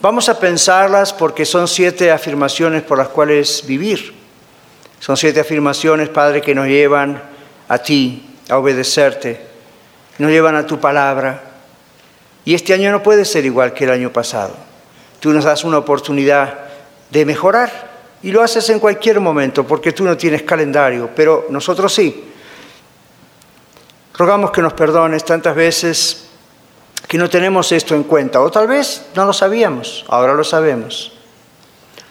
Vamos 0.01 0.29
a 0.29 0.39
pensarlas 0.39 1.13
porque 1.13 1.45
son 1.45 1.69
siete 1.69 2.11
afirmaciones 2.11 2.83
por 2.83 2.99
las 2.99 3.09
cuales 3.09 3.65
vivir. 3.67 4.13
Son 4.99 5.17
siete 5.17 5.41
afirmaciones, 5.41 6.09
Padre, 6.09 6.43
que 6.43 6.55
nos 6.55 6.67
llevan 6.67 7.23
a 7.69 7.79
ti, 7.79 8.37
a 8.49 8.59
obedecerte, 8.59 9.41
nos 10.19 10.31
llevan 10.31 10.57
a 10.57 10.67
tu 10.67 10.81
palabra. 10.81 11.43
Y 12.45 12.55
este 12.55 12.75
año 12.75 12.91
no 12.91 13.03
puede 13.03 13.25
ser 13.25 13.45
igual 13.45 13.73
que 13.73 13.85
el 13.85 13.91
año 13.91 14.13
pasado. 14.13 14.55
Tú 15.21 15.31
nos 15.31 15.45
das 15.45 15.65
una 15.65 15.79
oportunidad 15.79 16.59
de 17.11 17.25
mejorar 17.25 17.84
y 18.25 18.33
lo 18.33 18.43
haces 18.43 18.71
en 18.71 18.81
cualquier 18.81 19.21
momento 19.21 19.67
porque 19.67 19.93
tú 19.93 20.03
no 20.03 20.17
tienes 20.17 20.43
calendario, 20.45 21.11
pero 21.15 21.47
nosotros 21.51 21.93
sí. 21.93 22.25
Rogamos 24.15 24.51
que 24.51 24.63
nos 24.63 24.73
perdones 24.73 25.27
tantas 25.27 25.55
veces 25.55 26.25
que 27.07 27.19
no 27.19 27.29
tenemos 27.29 27.71
esto 27.71 27.95
en 27.95 28.05
cuenta, 28.05 28.41
o 28.41 28.51
tal 28.51 28.67
vez 28.67 29.09
no 29.15 29.27
lo 29.27 29.35
sabíamos, 29.35 30.07
ahora 30.09 30.33
lo 30.33 30.43
sabemos. 30.43 31.13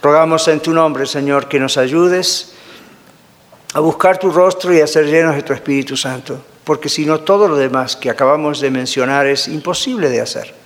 Rogamos 0.00 0.46
en 0.46 0.60
tu 0.60 0.72
nombre, 0.72 1.04
Señor, 1.06 1.48
que 1.48 1.58
nos 1.58 1.76
ayudes 1.76 2.54
a 3.72 3.80
buscar 3.80 4.16
tu 4.16 4.30
rostro 4.30 4.72
y 4.72 4.80
a 4.80 4.86
ser 4.86 5.06
llenos 5.06 5.34
de 5.34 5.42
tu 5.42 5.52
Espíritu 5.52 5.96
Santo, 5.96 6.40
porque 6.62 6.88
si 6.88 7.04
no 7.04 7.20
todo 7.20 7.48
lo 7.48 7.56
demás 7.56 7.96
que 7.96 8.08
acabamos 8.08 8.60
de 8.60 8.70
mencionar 8.70 9.26
es 9.26 9.48
imposible 9.48 10.08
de 10.10 10.20
hacer. 10.20 10.63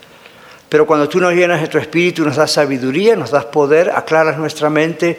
Pero 0.68 0.86
cuando 0.86 1.08
tú 1.08 1.20
nos 1.20 1.32
llenas 1.32 1.60
de 1.60 1.68
tu 1.68 1.78
Espíritu, 1.78 2.24
nos 2.24 2.36
das 2.36 2.52
sabiduría, 2.52 3.16
nos 3.16 3.30
das 3.30 3.46
poder, 3.46 3.90
aclaras 3.90 4.36
nuestra 4.36 4.68
mente, 4.68 5.18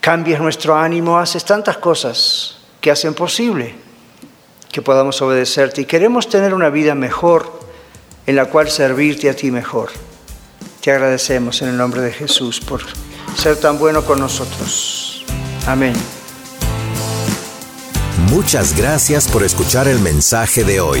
cambias 0.00 0.40
nuestro 0.40 0.76
ánimo, 0.76 1.18
haces 1.18 1.44
tantas 1.44 1.78
cosas 1.78 2.58
que 2.80 2.90
hacen 2.90 3.14
posible 3.14 3.74
que 4.70 4.82
podamos 4.82 5.20
obedecerte. 5.22 5.80
Y 5.80 5.84
queremos 5.86 6.28
tener 6.28 6.54
una 6.54 6.70
vida 6.70 6.94
mejor 6.94 7.60
en 8.26 8.36
la 8.36 8.46
cual 8.46 8.70
servirte 8.70 9.28
a 9.30 9.34
ti 9.34 9.50
mejor. 9.50 9.90
Te 10.80 10.92
agradecemos 10.92 11.62
en 11.62 11.70
el 11.70 11.76
nombre 11.76 12.00
de 12.00 12.12
Jesús 12.12 12.60
por 12.60 12.82
ser 13.36 13.56
tan 13.56 13.78
bueno 13.78 14.04
con 14.04 14.20
nosotros. 14.20 15.24
Amén. 15.66 15.94
Muchas 18.30 18.76
gracias 18.76 19.28
por 19.28 19.42
escuchar 19.42 19.88
el 19.88 19.98
mensaje 19.98 20.62
de 20.62 20.80
hoy. 20.80 21.00